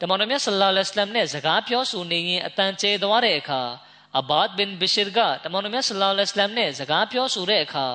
[0.00, 3.62] တမန်တော်မြတ်ဆလ္လာလဟ်အလัยဟ်နဲ့စကားပြောဆိုနေရင်အတန်ကျဲသွားတဲ့အခါ
[4.20, 7.86] အဘတ်ဘင်ဘရှရ်ကတမန်တော်မြတ်ဆလ္လာလဟ်အလัยဟ်နဲ့စကားပြောဆိုတဲ့အခါ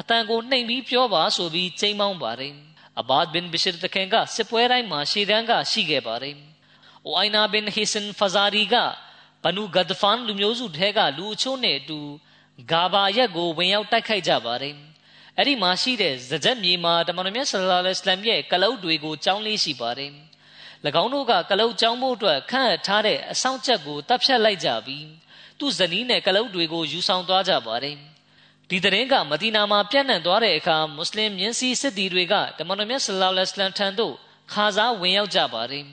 [0.00, 2.54] အတန်ကိုနှိမ်ပြီးပြောပါဆိုပြီးချိန်မောင်းပါတယ်
[3.00, 6.34] အဘတ်ဘင်ဘရှရ်တခင်ကစစ်ပွဲတိုင်းမှာရှေ့တန်းကရှိခဲ့ပါတယ်။
[7.06, 8.74] အိုအိုင်နာဘင်ဟီဆန်ဖဇာရီက
[9.44, 12.00] ဘနူဂဒဖန်လူမျိုးစုထဲကလူအချို့နဲ့အတူ
[12.70, 14.74] ဂါဘာရက်ကိုဝင်ရောက်တိုက်ခိုက်ကြပါတယ်။
[15.36, 20.12] အဲ့ဒီမှာရှိတဲ့ဇကြက်မြေမှာတမန်တော်မြတ်ဆလ္လာလဟ်အလัยဟ်ရဲ့ကလုတ်တွေကိုကြောင်းလေးရှိပါတယ်။၎
[21.02, 25.06] င်းတို့ကကလုတ်ကြောင်းဖို့အတွက်ခန့်ထားတဲ့အဆောင်ချက်ကိုတပ်ဖြတ်လိုက်ကြပြီး
[25.58, 27.96] သူ့ဇနီးနဲ့ကလုတ်တွေကိုယူဆောင်သွားကြပါတယ်
[28.70, 34.14] ဒီတဲ့ရင်ကမဒီနာမှာပြန့်နှံ့သွားတဲ့အခါမွတ်စလင်မြင်းစီစစ်သည်တွေကတမန်တော်မြတ်ဆလ္လာလဟ်အလัยဟ်ထံသို့
[34.52, 35.84] ခါစားဝင်ရောက်ကြပါတယ်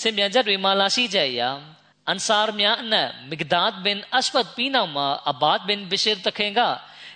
[0.00, 1.50] စင်ပြန်ချက်တွေမှာလာရှိကြရာ
[2.08, 6.60] အန်ဆာများအနက်မဂဒတ်ဘင်အစဖတ်ပြီးနောက်မှာအဘတ်ဘင်ဘရှရ်တခင်က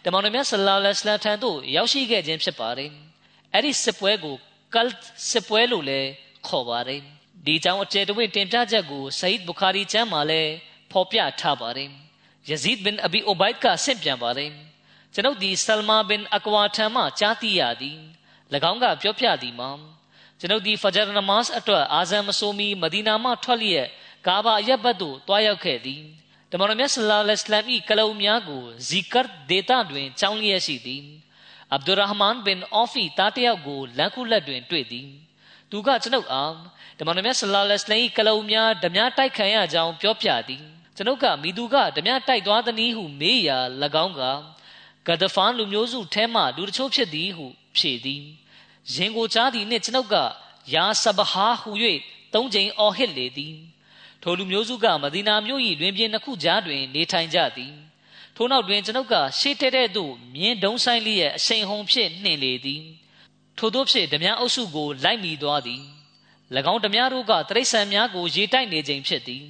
[0.05, 2.91] တမန်တော်မြတ်ဆလ္လာလဟ်အလัยဟ်ထံသို့ရောက်ရှိခဲ့ခြင်းဖြစ်ပါတယ်
[3.53, 4.37] အဲ့ဒီစစ်ပွဲကို
[4.75, 4.93] ကလ်
[5.31, 6.11] စစ်ပွဲလို့လည်း
[6.47, 7.01] ခေါ်ပါတယ်
[7.47, 10.53] ဒီကြောင့်အကျယ်တဝင့်တင်ပြချက်ကိုဆအိဒ်ဘူခါရီကျမ်းမှာလည်း
[10.93, 11.91] ဖော်ပြထားပါတယ်
[12.49, 14.51] ယဇီဒ်ဘင်အဘီအိုဘိုက်ကဆင့်ပြန်ပါတယ်
[15.15, 17.99] ကျွန်ုပ်ဒီဆလမာဘင်အကွာထံမှကြားသိရသည်၎
[18.71, 19.71] င်းကပြောပြသည်မှာ
[20.41, 23.89] ကျွန်ုပ်ဒီဖဂျာနမတ်အတွက်အာဇမ်မဆိုမီမဒီနာမှထွက်လျက်
[24.27, 26.03] ကာဘာအရက်ဘတ်သို့တွားရောက်ခဲ့သည်
[26.51, 31.03] တမန်တော်မြတ်ဆလ္လာလဟ်အလိုင်း၏ကလုံများကိုဇီကာဒေတာတွင်ကြောင်းလျက်ရှိသည်
[31.73, 35.09] အဗ်ဒူရဟမန်ဘင်အော်ဖီတားတယောက်ကိုလမ်းခုလက်တွင်တွေ့သည်
[35.71, 36.55] သူကကျွန်ုပ်အား
[36.99, 40.65] တမန်တော်မြတ်ဆလ္လာလဟ်အလိုင်း၏ကလုံများဓမြတိုက်ခံရကြောင်းပြောပြသည်
[41.01, 43.59] ကျွန်ုပ်ကမိသူကဓမြတိုက်သွားသည်နည်းဟုမေးရာ၎
[44.05, 44.23] င်းက
[45.07, 47.47] ဂဒဖန်လူမျိုးစုထဲမှလူတချို့ဖြစ်သည်ဟု
[47.77, 48.23] ဖြေသည်
[48.95, 50.17] ရင်ကိုကြားသည်နှင့်ကျွန်ုပ်က
[50.75, 51.71] ယာဆဘဟာဟု၍
[52.35, 53.55] သုံးကြိမ်အော်ဟစ်လေသည်
[54.23, 57.73] ထိုလူမျိုးစုကမဒီနာမြို့၏တွင်ပြင်နှစ်ခုကြားတွင် နေထိုင်ကြသည်
[58.37, 62.83] ထိုနောက်တွင်ကျွန်ုပ်ကရှေးတဲ့တဲ့သို့မြင်းဒုံဆိုင်လေးရဲ့အရှိန်ဟုန်ဖြင့်နှင်လေသည်
[63.59, 65.83] ထို့သောဖြင့်ဓမြအုပ်စုကိုလိုက်မိသွားသည်၎
[66.73, 69.47] င်းဓမြတို့ကတရိษံများကိုရေတိုက်နေခြင်းဖြစ်သည်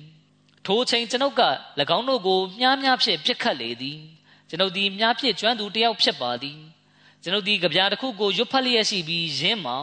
[0.67, 1.43] ထိုအချိန်ကျွန်ုပ်က၎
[1.97, 3.99] င်းတို့ကိုမြားမြားဖြင့်ပြစ်ခတ်လေသည်
[4.49, 6.59] ကျွန်ုပ်သည်မြားဖြင့်ကျွမ်းသူတယောက်ဖြစ်ပါသည်
[7.23, 9.79] ကျွန်ုပ်သည်ကြပြာတစ်ခုကိုရွတ်ဖတ်လျက်ရှိပြီးရင်းမှာ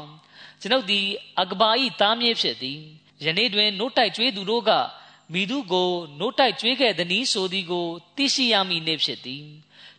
[0.62, 1.06] ကျွန်ုပ်သည်
[1.40, 1.70] အကဘာ၏
[2.00, 2.80] သားမြေဖြစ်သည်
[3.24, 4.72] ယနေ့တွင်နို့တိုက်ကျွေးသူတို့က
[5.34, 9.46] မိသူကိုနို့တိုက်ကျွေးခဲ့သည်နည်းဆိုသည်ကိုသိရှိရမည်နေ့ဖြစ်သည်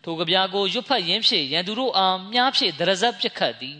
[0.05, 3.79] ထိုကြပြာကိုရွတ်ဖတ်ရင်းဖြင့်ရန်သူတို့အားမြားဖြင့်ဒရဇတ်ပြစ်ခတ်သည်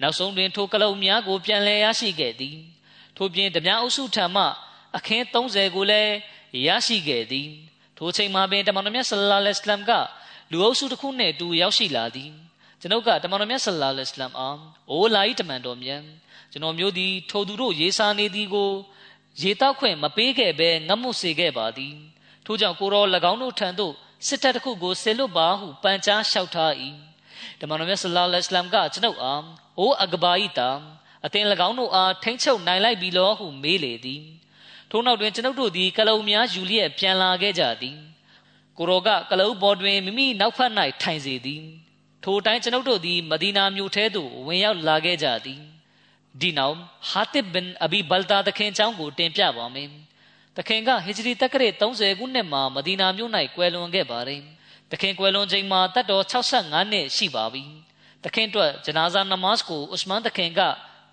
[0.00, 2.58] နောက်ဆုံးတွင်ထိုကလုတ်များကိုပြန်လည်ရရှိခဲ့သည်
[3.16, 4.44] ထိုပြင်ဓမြအုပ်စုထံမှ
[4.96, 6.12] အခင်း30ကိုလည်း
[6.66, 7.48] ရရှိခဲ့သည်
[7.98, 9.92] ထိုချိန်မှာပင်တမန်တော်မြတ်ဆလ္လာလဟ်အလัยဟ်က
[10.50, 12.30] လူအုပ်စုတစ်ခုနှင့်အတူရောက်ရှိလာသည်
[12.80, 14.50] ကျွန်ုပ်ကတမန်တော်မြတ်ဆလ္လာလဟ်အလัยဟ်အာ
[14.90, 16.02] အိုလာဤတမန်တော်မြတ်
[16.52, 18.70] ကျွန်တော်မျိုးသည်ထိုသူတို့ရေးစားနေသည်ကို
[19.42, 21.94] ရေတောက်ခွင့်မပေးခဲ့ဘဲငတ်မွတ်စေခဲ့ပါသည်
[22.46, 23.94] ထို့ကြောင့်ကိုရော၎င်းတို့ထံသို့
[24.26, 26.72] စစ်တပ်တစ်ခုကိုဆေလွတ်ပါဟုပန်ကြားလျှောက်ထား၏
[27.60, 29.44] တမန်တော်မြတ်ဆလ္လာလဟ်အလัยဟ်ကကျွန်ုပ်အား
[29.78, 30.70] အိုအဂဘာဤတာ
[31.26, 34.22] အသင်၎င်းတို့အားထိမ့်ချုပ်နိုင်လိုက်ပြီလောဟုမေးလေသည်
[34.90, 37.96] ထို့နောက်တွင်ကျွန်ုပ်တို့သည်ကလုံများယူလျက်ပြန်လာခဲ့ကြသည်
[38.78, 40.72] ကိုရောကကလုံဘော်တွင်မိမိနောက်ဖက်၌
[41.02, 41.62] ထိုင်စေသည်
[42.24, 45.60] ထိုတိုင်းကျွန်ုပ်တို့သည်မဒီနာမြို့ထဲသို့ဝင်ရောက်လာခဲ့ကြသည်
[46.40, 46.76] ဒီနောက်
[47.10, 49.88] ဟာတစ်ဘင်အဘီဘလတာတခင်ချောင်းကိုတင်ပြပါမယ်
[50.56, 54.42] တခင်ကဟီဂျရီတက္ကရာ30ခုနှစ်မှာမဒီနာမြို့၌ကွယ်လွန်ခဲ့ပါတယ်
[54.90, 57.62] တခင်ကွယ်လွန်ချိန်မှာတတ်တော်65နှစ်ရှိပါပြီ
[58.24, 60.60] တခင်အတွက်ဂျနာဇာနမတ်ကိုဥစမန်တခင်က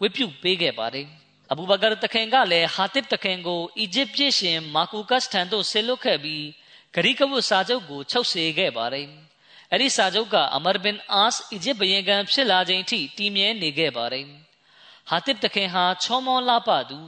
[0.01, 1.07] ဝတ်ပြုပေးခဲ့ပါတယ်
[1.51, 6.45] အဘူဘကာတခင်ကလည်းဟာတစ်တခင်ကိုအီဂျစ်ပြည်ရှင်မာကူကတ်ထံသို့ဆေလွတ်ခဲ့ပြီး
[6.93, 9.07] ဂရိကဝတ်စာချုပ်ကိုချုပ်စေခဲ့ပါတယ်။
[9.71, 14.25] အဲ့ဒီစာချုပ်ကအမရဘင်အာစ်အီဂျစ်ဘရင်ကန်ဖြစ်လာချိန်ထိတည်မြဲနေခဲ့ပါတယ်။
[15.09, 16.99] ဟာတစ်တခင်ဟာချောမောလာပသူ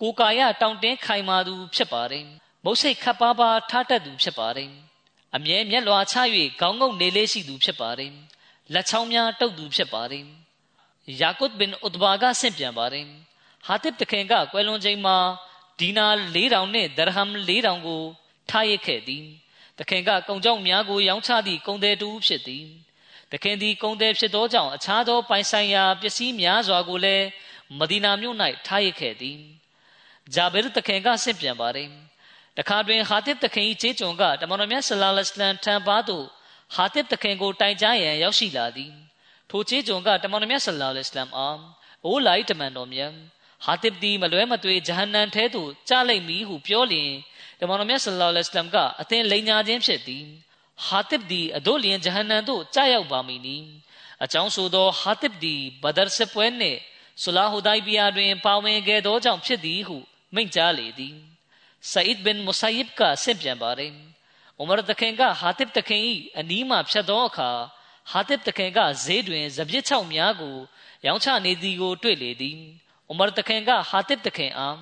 [0.00, 2.24] ကိုကာယတောင်တင်းခိုင်မာသူဖြစ်ပါတယ်။
[2.64, 4.70] မုတ်စိတ်ခပ်ပါပါထားတတ်သူဖြစ်ပါတယ်။
[5.36, 6.16] အမြဲမျက်လွှာချ၍
[6.60, 8.12] ခေါင်းငုံနေလေးရှိသူဖြစ်ပါတယ်။
[8.72, 10.24] လက်ချောင်းများတုပ်သူဖြစ်ပါတယ်။
[11.20, 13.06] ယာကုတ်ဘင်ဥဒဘာကဆင့်ပြန်ပါတယ်။
[13.66, 15.16] ဟာတစ်တခင်ကကွယ်လွန်ချိန်မှာ
[15.80, 18.02] ဒီနာ4000နဲ့ဒရဟမ်4000ကို
[18.50, 19.24] ထားရခဲ့သည်
[19.78, 22.64] တခင်ကကုံကြောင့်များကိုရောင်းချသည့်ကုံသည်တူဖြစ်သည်
[23.32, 27.26] တခင်သည်ကုံသည်ဖြစ်သောကြောင့်အခြားသောပိုင်ဆိုင်ရာပစ္စည်းများစွာကိုလည်း
[27.78, 28.36] မဒီနာမြို့၌
[28.66, 29.38] ထားရခဲ့သည်
[30.34, 31.88] ဂျာဘယ်တခင်ကဆင့်ပြန်ပါတယ်
[32.58, 36.26] တခါတွင်ဟာတစ်တခင်၏ခြေကျုံကတမန်တော်မြတ်ဆလာလဟ်အလัยဟ်ထံပါသို့
[36.74, 38.92] ဟာတစ်တခင်ကိုတိုင်ကြားရန်ရောက်ရှိလာသည်
[39.50, 41.58] ထိုခြေကျုံကတမန်တော်မြတ်ဆလာလဟ်အလัยဟ်အား
[42.04, 43.12] အိုလိုက်တမန်တော်မြတ်
[43.64, 47.10] ဟာတစ်ဒီမလွဲမသွေဂျဟန္နမ်ထဲသို့ကျလိုက်မည်ဟုပြောလျင်
[47.58, 50.24] တမန်တော်မြတ်ဆလ္လာလဟ်အလัยဟ်ကအသင်လိန်ညာခြင်းဖြစ်သည်
[50.86, 53.56] ဟာတစ်ဒီအတို့လျင်ဂျဟန္နမ်သို့ကျရောက်ပါမည်နီ
[54.24, 56.78] အကြောင်းဆိုသောဟာတစ်ဒီဘဒရ်စပွဲနှင့်
[57.22, 59.96] ဆူလာဟူဒိုင်ဘီယာတွင်ပါဝင်ခဲ့သောကြောင့်ဖြစ်သည်ဟု
[60.34, 61.16] မိန့်ကြားလေသည်
[61.90, 63.88] ဆအိဒ်ဘင်မူဆိုင်ဘ်ကဆင့်ပြန်ပါれဥ
[64.68, 66.02] မရတခင်ကဟာတစ်တခင်၏
[66.38, 67.50] အနီးမှဖြတ်သောအခါ
[68.10, 70.56] ဟာတစ်တခင်ကဈေးတွင်စပြစ်ချောက်များကို
[71.06, 72.60] ရောင်းချနေသည်ကိုတွေ့လေသည်။
[73.10, 74.78] ဥမာတခင်ကဟာတစ်တခင်အား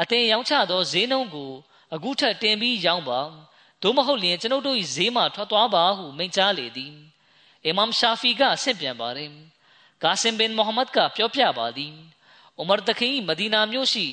[0.00, 1.52] အတင်ရောင်းချသောဈေးနှုန်းကို
[1.94, 3.20] အခုထက်တင်ပြီးရောင်းပါ။
[3.82, 6.94] သို့မဟုတ်လျှင်ကျွန်ုပ်တို့၏ဈေးမှထွက်သွားပါဟုမိန့်ကြားလေသည်။
[7.64, 9.30] အီမမ်ရှာဖီကဆင့်ပြန်ပါတယ်။
[10.02, 11.92] ကာဆင်ဘင်မိုဟမ္မဒ်ကပြောပြပါသည်။
[12.60, 14.06] ဥမာတခင်၏မဒီနာမြို့ရှိ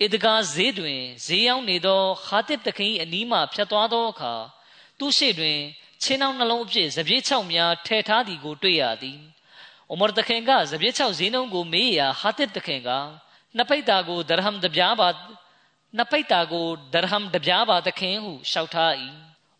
[0.00, 4.34] အစ်ဒဂါဈေးတွင်ဈေးရောင်းနေသောဟာတစ်တခင်၏အနီးမှဖြတ်သွားသောအခါ
[4.98, 5.58] သူ့ရှိတွင်
[6.02, 9.18] ချင်းနှောင်းနှလုံးအဖြစ်စပြည့်ချောက်များထည့်ထားသည်ကိုတွေ့ရသည်။
[9.92, 12.90] ဥမရတခင်ကဇပြစ်6ဈေးနှုန်းကိုမေးရာဟာတစ်တခင်က
[13.56, 15.08] နှစ်ပိတ်တာကိုဒရဟမ်တပြားပါ
[15.96, 18.92] နှစ်ပိတ်တာကိုဒရဟမ်တပြားပါတခင်ဟုလျှောက်ထား၏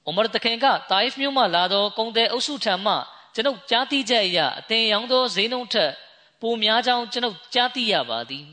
[0.08, 2.94] ဥမရတခင်ကတာအိဖ်မြို့မှလာသောကုံတဲ့အုပ်စုထံမှ
[3.34, 5.92] ကျွန်ုပ်ကြားသိချက်အရအသင်ရောင်းသောဈေးနှုန်းထက်
[6.40, 8.46] ပိုများကြောင်းကျွန်ုပ်ကြားသိရပါသည်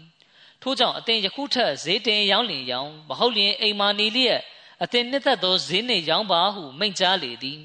[0.62, 4.42] ထို့ကြောင့်အသင်ယခုထက်ဈေးတင်ရောင်းလင်ရောင်းမဟုတ်လျင်အိမ်မာနေလျက်
[4.84, 7.60] အသင်နှစ်သက်သောဈေးနှင့်ရောင်းပါဟုမိန့်ကြားလေသည်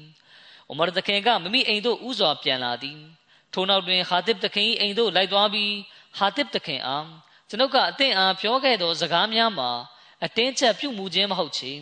[0.71, 2.99] ဥမရတခင်ကမိမိအိမ်သို့ဥစွာပြန်လာသည်
[3.53, 5.73] ထိုနောက်တွင်ဟာတစ်တခင်၏အိမ်သို့လိုက်သွားပြီး
[6.17, 7.07] ဟာတစ်တခင်အား
[7.49, 9.71] ကျွန်ုပ်ကအသင်အားပြောခဲ့သောစကားများမှာ
[10.25, 11.73] အတင်းကျပ်ပြုမှုခြင်းမဟုတ်ချေ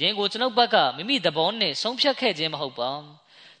[0.00, 2.90] ယင်ကိုကျွန်ုပ်ဘက်ကမိမိသဘောနှင့်ဆုံးဖြတ်ခဲ့ခြင်းမဟုတ်ပါ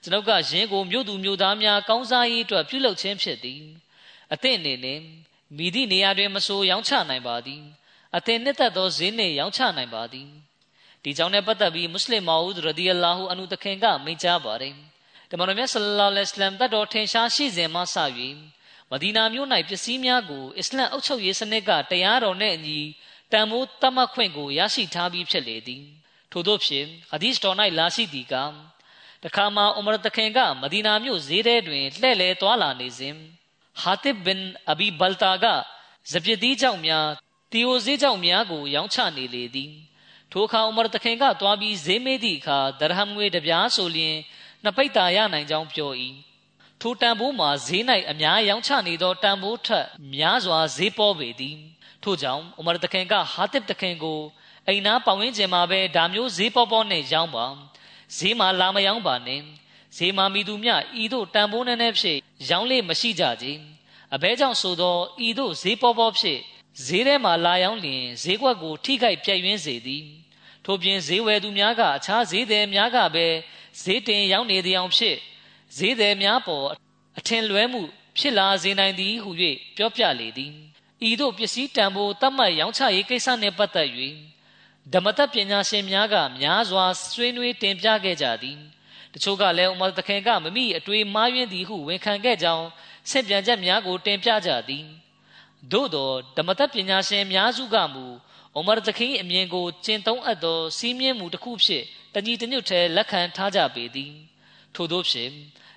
[0.02, 3.62] ကျွန်ုပ်ကယင်ကိုမြို့သူမြို့သားများကောင်းစားရေးအတွက်ပြုလုပ်ခြင်းဖြစ်သည်
[4.32, 5.00] အသင်အနေနဲ့
[5.56, 7.62] မိသည့်နေရာတွင်မဆိုးရောင်းချနိုင်ပါသည်
[8.16, 10.28] အသင်နှစ်သက်သောဈေးနှင့်ရောင်းချနိုင်ပါသည်
[11.02, 14.74] ဒီကြောင့်လည်းပတ်သက်ပြီးမွတ်စလင်မာဦးရဒီအလာဟူအန်ဟူတခင်ကမိန့်ကြားပါတယ်
[15.34, 17.96] တမန်တော်မြတ်ဆလ္လာလဟ်အလัยဟ်တတ်တော်ထင်ရှားရှိစဉ်မှစ၍
[18.90, 22.80] မဒီနာမြို့၌ပစ္စည်းများကိုအစ္စလမ်အုပ်ချုပ်ရေးစနစ်ကတရားတော်နှင့်အညီ
[23.32, 25.84] တန်မိုးတတ်မှတ်ခွင့်ကိုရရှိထားပြီးဖြစ်လေသည်
[26.32, 28.34] ထို့သောဖြင့်ဟာဒီစ်တော်၌လာရှိသည်က
[29.24, 33.14] တခါမှဥမရတခင်ကမဒီနာမြို့ဈေးထဲတွင်လှည့်လည်သွားလာနေစဉ်
[33.80, 35.46] ဟာတစ်ဘင်အဘီဘလတာက
[36.12, 37.08] ဇပြတိကြောင့်များ
[37.52, 39.72] တီယိုဈေးကြောင့်များကိုရောင်းချနေလေသည်
[40.32, 44.16] ထိုအခါဥမရတခင်ကသွားပြီးဈေးမေးသည့်အခါဒရဟမ်ငွေတပြားဆိုလျင်
[44.64, 45.92] နှစ်ပိတ်တာရနိုင်ကြောင်းပြော၏
[46.80, 51.56] ထိုတန်ဖိုးမှာဈေး၌အများရောင်းချနေသောတန်ဖိုးထက်များစွာဈေးပေါ်ပေသည်
[52.02, 54.20] ထို့ကြောင့်ဥမရတခင်ကဟာတစ်တခင်ကို
[54.68, 57.46] အိမ်နာပေါင်ဝင်းကျင်မှာပဲဒါမျိုးဈေးပေါပေါနဲ့ရောင်းပါ
[58.16, 59.40] ဈေးမှာလာမရောင်းပါနဲ့
[59.96, 60.70] ဈေးမှာမိသူမြ
[61.02, 62.18] ဤတို့တန်ဖိုးနဲ့နဲ့ဖြစ်
[62.50, 63.46] ရောင်းလေမရှိကြကြ
[64.14, 64.96] အဘဲကြောင့်ဆိုသော
[65.26, 66.38] ဤတို့ဈေးပေါပေါဖြစ်
[66.86, 70.04] ဈေးထဲမှာလာရောင်းလျင်ဈေးကွက်ကိုထိခိုက်ပြည့်ရင်းစေသည်
[70.64, 73.26] ထို့ပြင်ဈေးဝယ်သူများကအခြားဈေးသည်များကပဲ
[73.80, 75.16] ဈေးတင်ရောင်းနေသည်အောင်ဖြစ်
[75.76, 76.66] ဈေးသည်များပေါ်
[77.18, 77.82] အထင်လွဲမှု
[78.18, 79.30] ဖြစ်လာစေနိုင်သည်ဟု၍
[79.76, 80.52] ပြောပြလေသည်
[81.08, 83.88] ဤသို့ပစ္စည်းတန်ဖိုးတတ်မှတ်ရောင်းချရေးကိစ္စနှင့်ပတ်သက်၍
[84.92, 88.58] ဓမ္မတပညာရှင်များကများစွာဆွေးနွေးတင်ပြခဲ့ကြသည်
[89.12, 92.66] တချို့ကလည်းဥမ္မာတခင်ကမမိအတွေ့မှားယွင်းသည်ဟုဝန်ခံခဲ့ကြောင်း
[93.10, 94.84] ဆင့်ပြန်ချက်များကိုတင်ပြကြသည်
[95.72, 98.04] သို့သောဓမ္မတပညာရှင်များစုကမူ
[98.54, 104.12] အိုမာတခင်အမြင်ကိုကျင့်သုံးအပ်သောစီးမြင်မှုတစ်ခုဖြစ် တညီတညွတ်ထဲလက်ခံထားကြပေသည်
[104.74, 105.32] ထို့သောဖြင့်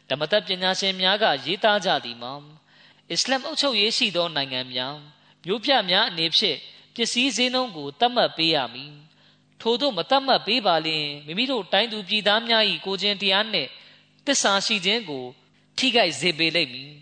[0.10, 2.34] ဓမ္မတပညာရှင်များကရေးသားကြသည်မှာ
[3.12, 4.96] အစ္စလာမ်အုပ်ချုပ်ရေးရှိသောနိုင်ငံများ
[5.46, 6.58] မြို့ပြများအနေဖြင့်
[6.96, 8.94] ပစ္စည်းဈေးနှုန်းကိုတတ်မှတ်ပေးရမည်
[9.62, 13.70] ထို့သောမတတ်မှတ်ပေးပါလျင်မိမိတို့တိုင်းသူပြည်သားများ၏ကိုချင်းတရားနှင့်
[14.26, 15.26] တစ္ဆာရှိခြင်းကို
[15.78, 16.94] ထိခိုက်စေပေလိမ့်မည်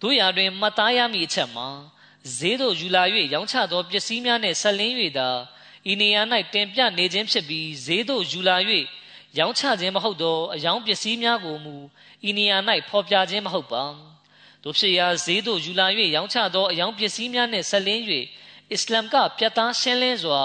[0.00, 1.68] တို့ရာတွင်မှတ်သားရမည့်အချက်မှာ
[2.36, 3.02] ဈေးသို့ယူလာ၍
[3.34, 5.28] ရောင်းချသောပစ္စည်းများနှင့်ဆက်လင်း၍သာ
[5.90, 6.20] ဤနေရာ၌
[6.54, 8.56] တင်ပြနေခြင်းဖြစ်ပြီးဈေးသို့ယူလာ၍
[9.38, 11.76] ရောင်းချခြင်းမဟုတ်သောအယောင်ပစ္စည်းများကိုမူ
[12.28, 12.56] ဤနေရာ၌
[12.88, 13.84] ဖော်ပြခြင်းမဟုတ်ပါ
[14.62, 18.02] တို့ဖြစ်ရာဈေးသို့ယူလာ၍ရောင်းချသောအယောင်ပစ္စည်းများနှင့်ဆက်လင်း၍
[18.72, 20.42] အစ္စလမ်ကပြတ်သားရှင်းလင်းစွာ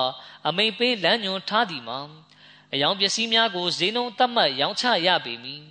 [0.48, 2.00] အမိန်ပေးလမ်းညွှန်ထားသည်မှာ
[2.74, 5.64] အယောင်ပစ္စည်းများကိုဈေးနှုန်းသတ်မှတ်ရောင်းချရပေမည်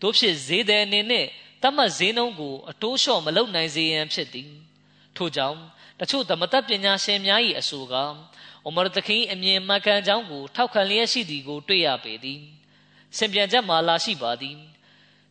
[0.00, 1.26] တို့ဖြစ်ဈေးသည်အနေနဲ့
[1.62, 4.50] သတ်မှတ်ဈေးနှုန်းကိုအတိုးလျှော့မလုပ်နိုင်စေရန်ဖြစ်သည်
[5.16, 5.58] ထို့ကြောင့်
[6.00, 7.94] တချို့သမတပညာရှင်များ၏အဆိုက
[8.66, 12.40] အိုမာတခင်အမြင်မှန်ကန်ကြောင်းကိုထောက်ခံလျက်ရှိသည်ကိုတွေ့ရပေသည်
[13.16, 14.56] စင်ပြန်ချက်မှာလာရှိပါသည်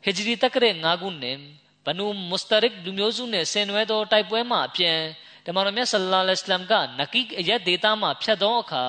[0.03, 1.39] ဟဂျရီတက္ကရက်9ခုနှစ်
[1.85, 4.99] ဘနူမုစတရစ်လူမျိုးစုနှင့်ဆင်နွှဲသောတိုက်ပွဲမှအပြန်
[5.45, 8.85] တမန်တော်မြတ်ဆလ္လာလဟ်အလัยဟ်ကနကီအရက်ဒေတာမှဖြတ်သောအခါ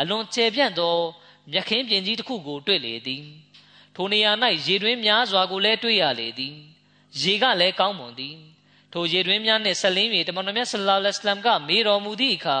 [0.00, 0.96] အလွန်ကျယ်ပြန့်သော
[1.52, 3.22] မြက်ခင်းပြင်ကြီးတစ်ခုကိုတွေ့လေသည်
[3.94, 4.32] ထိုနေရာ၌
[4.66, 6.54] ရေတွင်းများစွာကိုလည်းတွေ့ရလေသည်
[7.20, 8.36] ရေကလည်းကောင်းမွန်သည်
[8.92, 12.60] ထိုရေတွင်းများနှင့်ဆက်လင်း၍တမန်တော်မြတ်ဆလ္လာလဟ်အလัยဟ်ကမေးတော်မူသည့်အခါ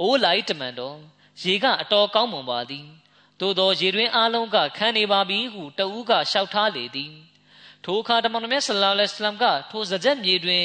[0.00, 0.98] အိုးလိုက်တမန်တော်
[1.42, 2.86] ရေကအတော်ကောင်းမွန်ပါသည်
[3.40, 7.12] သို့သောရေတွင်းအလုံးကခန်းနေပါပြီဟုတဦးကလျှောက်ထားလေသည်
[7.84, 10.64] ထိုအခါတမန်တော်မြတ်ဆလ္လာလဟ်အလัยဟ်ကထိုစကြက်မြေတွင်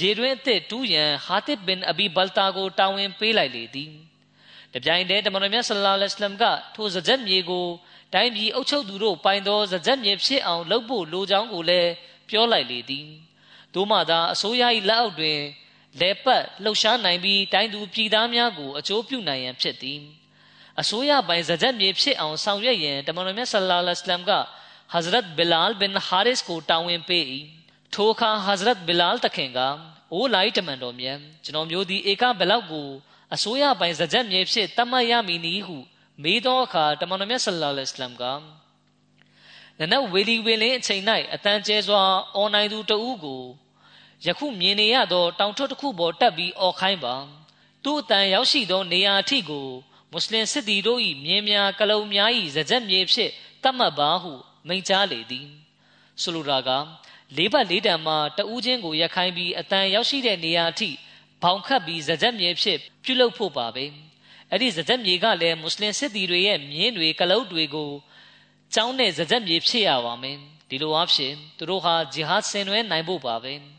[0.00, 3.92] ရေတွင်းအသစ်တူးရန်ဟာတစ်ဘင်အဘီဘလ်တာကိုတာဝန်ပေးလိုက်လေသည်
[4.74, 7.66] တပြိုင်တည်းတမန်တော်မြတ်ဆလ္လာလဟ်အလัยဟ်ကထိုစကြက်မြေကို
[8.14, 11.90] တိုင်းပြည်အုပ်ချုပ်သူတို့ပိုင်သောစကြက်မြေဖြစ်အောင်လုပ်ဖို့လိုကြောင်းကိုလည်း
[12.30, 13.06] ပြောလိုက်လေသည်
[13.74, 15.38] တို့မှသာအစိုးရ၏လက်အောက်တွင်
[16.00, 20.00] လဲပတ်လှုပ်ရှားနိုင်ပြီးတိုင်းသူပြည်သားများကိုအကျိုးပြုနိုင်ရန်ဖြစ်သည်
[20.80, 24.32] အစိုးရပိုင်ဇကြက်မြေဖြစ်အောင်ဆောင်ရွက်ရန်တမန်တော်မြတ်ဆလ္လာလဟ်အလัยဟ်က
[24.92, 27.24] ဟဇရတ်ဘီလာလ်ဘင်ဟာရစ်ကိုတာဝန်ပေး၏
[27.94, 29.58] ထိုအခါဟဇရတ်ဘီလာလ်တခင်က
[30.12, 32.88] အိုးလိုက်တမန်တော်မြတ်ကျွန်တော်မျိုးဒီဧကဘလောက်ကို
[33.34, 35.76] အစိုးရပိုင်ဇကြက်မြေဖြစ်တတ်မှတ်ရမည်နည်းဟု
[36.22, 38.24] မေးသောအခါတမန်တော်မြတ်ဆလ္လာလဟ်အလัยဟ်က
[39.78, 41.02] နနဝေလီဝေလင်းအချိန်၌
[41.34, 42.02] အတန်ကျဲစွာ
[42.36, 43.42] အွန်လိုင်းသူတဦးကို
[44.24, 47.14] ယခုမြင်နေရသောတောင်ထွတ်တစ်ခုပေါ်တက်ပြီးអော်ခိုင်းပါ
[47.84, 49.68] သူ့အတန်ရောက်ရှိသောနေရာအထိကို
[50.10, 53.30] မွတ်စလင်စစ်သည်တို့၏မြင်းများကလုံများ၏ဇကြက်မြေဖြစ်
[53.62, 54.32] တတ်မှတ်ပါဟု
[54.66, 55.48] မိန့်ကြားလေသည်
[56.22, 56.70] ဆိုလိုတာက
[57.36, 60.90] လေးပတ်လေးတန်မှာတဦးချင်းကိုရက်ခိုင်းပြီးအတန်ရောက်ရှိတဲ့နေရာအထိ
[61.42, 63.84] ဘောင်ခတ်ပြီးဇကြက်မြေဖြစ်ပြုလုပ်ဖို့ပါပဲ
[64.50, 67.90] အဲ့ဒီဇကြက်မြေကလည်းမွတ်စလင်စစ်သည်တွေရဲ့မြင်းတွေကလုတ်တွေကို
[68.74, 70.36] ကျောင်းနဲ့ဇကြက်မြေဖြစ်ရပါမယ်
[70.68, 73.75] ဒီလိုအဖြစ်သူတို့ဟာဂျီဟတ်ဆင်နွှဲနိုင်ဖို့ပါပဲ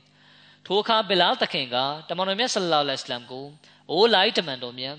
[0.67, 1.75] ထိုအခါဘီလာတခင်က
[2.09, 3.45] တမန်တော်မြတ်ဆလ္လာလဟ်အလိုင်းကို
[3.91, 4.97] အိုးလိုက်တမန်တော်မြတ်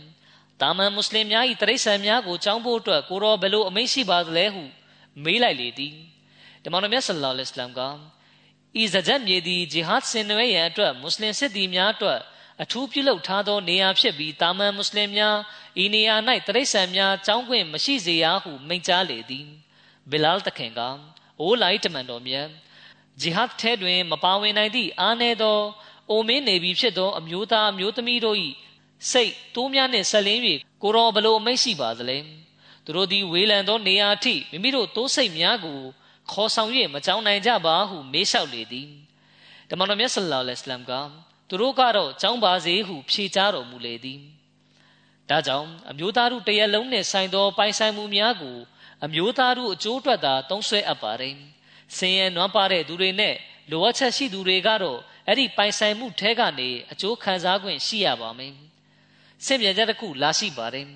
[0.61, 4.63] တာမန်မွတ်စလင်များ၏တရိษံများကိုကြောင်းဖို့အတွက်ကိုရောဘယ်လိုအမိန့်ရှိပါသလဲဟု
[5.25, 5.95] မေးလိုက်လေသည်
[6.65, 7.81] တမန်တော်မြတ်ဆလ္လာလဟ်အလိုင်းက
[8.81, 12.21] ဤဇဂျတ်မြေသည်ဂျီဟတ်ဆင်နွှဲရန်အတွက်မွတ်စလင်စစ်သည်များအတွက်
[12.63, 15.37] အထူးပြုလုပ်ထားသောနေရာဖြစ်ပြီးတာမန်မွတ်စလင်များ
[15.83, 16.15] ဤနေရာ၌
[16.47, 19.47] တရိษံများကြောင်းခွင့်မရှိစေရဟုမိန့်ကြားလေသည်
[20.11, 20.81] ဘီလာတခင်က
[21.41, 22.49] အိုးလိုက်တမန်တော်မြတ်
[23.21, 25.59] ဂျီဟတ်ထဲတွင် မပါဝင်နိုင်သည့်အားနည်းသော
[26.11, 28.37] အိုမင်းနေပြီဖြစ်သော အမျိုးသားအမျိုးသမီးတို့၏
[29.11, 30.41] စိတ်တိုးများနှင့်ဆက်လင်း၍
[30.83, 32.19] ကိုရောဘလို့အမိတ်ရှိပါသလဲ
[32.85, 35.79] သူတို့သည်ဝေးလံသောနေရာအထိမိမိတို့တိုးစိတ်များကို
[36.31, 38.89] ခေါ်ဆောင်၍မကြောင်းနိုင်ကြပါဟုမေးလျှောက်လေသည်
[39.69, 40.93] တမန်တော်မြတ်ဆလ္လာလဟ်အလัยဟ်က
[41.49, 44.21] သူတို့ကတော့ကြောင်းပါစေဟုဖြေကြားတော်မူလေသည်
[45.31, 48.57] ဒါကြောင့်အမျိုးသားတို့တရက်လုံးနှင့်ဆိုင်သောပိုင်ဆိုင်မှုများကို
[49.05, 51.35] အမျိုးသားတို့အကျိုးအတွက်သာသုံးဆွဲအပ်ပါတယ်
[51.97, 53.35] ဆင်းရဲနွမ်းပါတဲ့သူတွေနဲ့
[53.71, 58.55] လိုအပ်ချက်ရှိသူတွေကတော့အဲ့ဒီပိုင်ဆိုင်မှုထဲကနေအကျိုးခံစား권ရှိရပါမယ်။
[59.45, 60.87] စင်ပြန်ချက်တစ်ခုလာရှိပါတယ်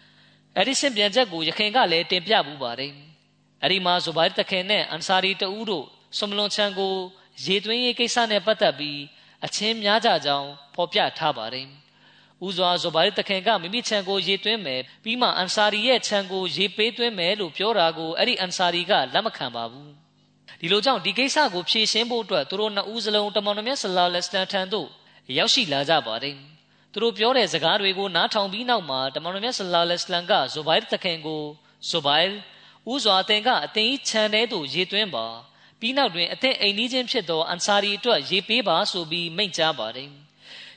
[0.56, 2.92] ။အဲ့ဒီစင်ပြန်ချက်ကိုယခင်ကလည်းတင်ပြမှုပါတယ်။
[3.62, 5.86] အဲ့ဒီမှာဇူဘိုင်တခင်နဲ့အန်ဆာရီတဦးတို့
[6.18, 6.94] ဆွမ်လွန်ချန်ကို
[7.44, 9.00] ရေသွင်းရေးကိစ္စနဲ့ပတ်သက်ပြီး
[9.44, 11.68] အချင်းများကြကြောင်းဖော်ပြထားပါတယ်။
[12.46, 20.01] ဦးစွာဇိုဘိုင်တခင်ကမိမိခြံကိုရေသွင်းမယ်ပြီးမှအန်ဆာရီရဲ့ခြံကိုရေပေးသွင်းမယ်လို့ပြောတာကိုအဲ့ဒီအန်ဆာရီကလက်မခံပါဘူး
[20.62, 24.88] ဒီလိုကြောင့်ဒီကိစ္စကိုဖြေရှင်းဖို့အတွက်သူတို့နှစ်ဦးစလုံးတမန်တော်မြတ်ဆလာလက်စတန်ထံသို့
[25.38, 26.36] ရောက်ရှိလာကြပါတယ်
[26.92, 31.42] သူတို့ပြောတဲ့စကားတွေကိုနားထောင်ပြီးနောက်မှာတမန်တော်မြတ်ဆလာလက်စလန်ကဇိုဘိုင်တခင်ကို
[31.88, 32.30] ဇိုဘိုင်
[32.92, 35.26] ဦးစွာအသင်ကအသင်ကြီးခြံထဲသို့ရေသွင်းပါ
[35.80, 40.08] ပြီးနောက်တွင်အသင်အိမ်နီးချင်းဖြစ်သောအန်ဆာရီအတွက်ရေပေးပါဆိုပြီးမိန့်ကြားပါတယ်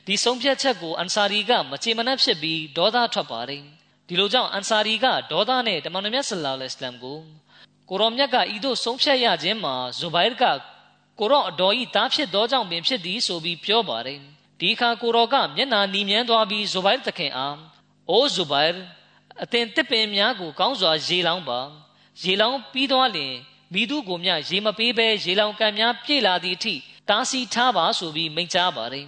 [0.06, 3.62] ဒီဆုံးဖြတ်ချက်ကိုအန်ဆာရီကမချေမနှက်ဖြစ်ပြီးဒေါသထွက်ပါတယ်
[4.08, 7.18] ဒီလိုကြောင့်အန်ဆာရီကဒေါသနဲ့တမန်တော်မြတ်ဆလာလ္လဟ်အလัยဟ်ကို
[7.88, 10.44] ကိုရောမြတ်ကဤသို့ဆုံးဖြတ်ရခြင်းမှာဇူဘိုင်က
[11.18, 14.20] ကိုရောအတော်ဤသားဖြစ်သောကြောင့်ပင်ဖြစ်သည်ဆိုပြီးပြောပါတယ်
[14.60, 17.56] ဒီအခါကိုရောကမျက်နာနီမြန်းသွားပြီးဇူဘိုင်တခင်အား
[18.10, 18.74] အိုးဇူဘိုင်
[19.42, 21.60] အသင်တစ်ပင်များကိုကောင်းစွာရေလောင်းပါ
[22.22, 23.34] ရေလောင်းပြီးသွားလျင်
[23.72, 26.74] မိသူကိုမြရေမပေးဘဲရေလောင်ကံများပြေလာသည့်အထိ
[27.08, 29.06] တားဆီးထားပါဆိုပြီးမိန့်ကြားပါတယ်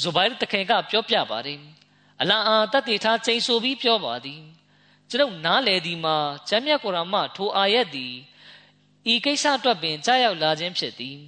[0.00, 1.60] ဇူဘိုင်တခင်ကပြောပြပါတယ်
[2.20, 4.40] အလာအာတတ်တည်ထားချိန်ဆိုပြီးပြောပါသည်
[5.14, 6.16] ကျွန်ုပ်နားလေသည်မှာ
[6.48, 8.14] ကျမ်းမြတ်ကုရ်အာန်မှထိုအာယတ်သည်
[9.12, 11.18] ဤကိစ္စအတွက်ပင်ကြားရောက်လာခြင်းဖြစ်သည်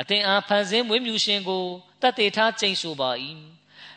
[0.00, 1.64] အသင်အားဖန်ဆင်းမွေးမြူရှင်ကို
[2.02, 3.10] တတ်တည်ထားချိန်ဆိုပါ၏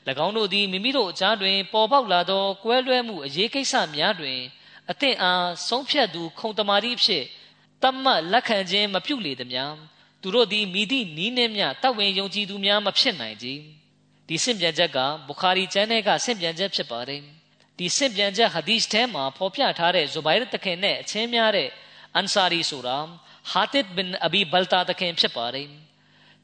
[0.25, 4.39] ၎င်းတို့သည်မိမိတို့အကြားတွင် ပေါ်ပေါက်လာသောကွဲလွဲမှုအရေးကိစ္စများတွင်
[4.91, 7.23] အသင်အားဆုံးဖြတ်သူ ခုံတမာတိဖြစ်
[7.81, 9.73] တတ်မှတ်လက်ခံခြင်းမပြုလေသည်များ
[10.21, 13.47] သူတို့သည်မိသည့်နီးနှင်းမြတတ်ဝင်ယုံကြည်သူများမဖြစ်နိုင်ကြ
[14.27, 14.97] ဒီဆင့်ပြန်ချက်က
[15.27, 17.40] ဘုခါရီကျမ်းထဲကဆင့်ပြန်ချက်ဖြစ်ပါတယ်
[17.81, 21.69] ဒီဆင့်ပြန်ချက်ဟာဒီစ်ထဲမှာဖော်ပြထားတဲ့ဇူဘိုင်ရ်တခင်နဲ့အချင်းများတဲ့
[22.15, 22.97] အန်ဆာရီဆိုတာ
[23.51, 25.67] ဟာတစ်ဘင်အဘီဘလတာတခင်ဖြစ်ပါတယ်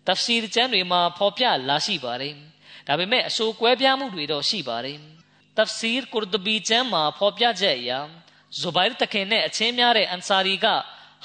[0.08, 2.34] တဖ်စီရ်ကျမ်းတွေမှာဖော်ပြလာရှိပါတယ်
[2.88, 4.98] ဒါပေမဲ့အဆိုကွဲပြားမှုတွေတော့ရှိပါတယ်
[5.58, 7.92] တဖ်စီရ်ကုရ်ဒဘီကျမ်းမှာဖော်ပြချက်အရ
[8.60, 10.68] ဇူဘိုင်ရ်တခင်နဲ့အချင်းများတဲ့အန်ဆာရီက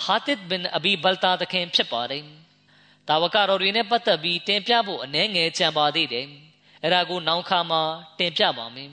[0.05, 2.25] ဟာတစ်ဘင်အဘီဘလတာတခင်ဖြစ်ပါတယ်
[3.09, 6.27] တာဝကတော်တွေနဲ့ပတ်သက်ပြီးတင်ပြဖို့အနှဲငယ်ကြံပါသေးတယ်
[6.83, 7.83] အဲ့ဒါကိုနောက်ခါမှာ
[8.19, 8.93] တင်ပြပါမယ်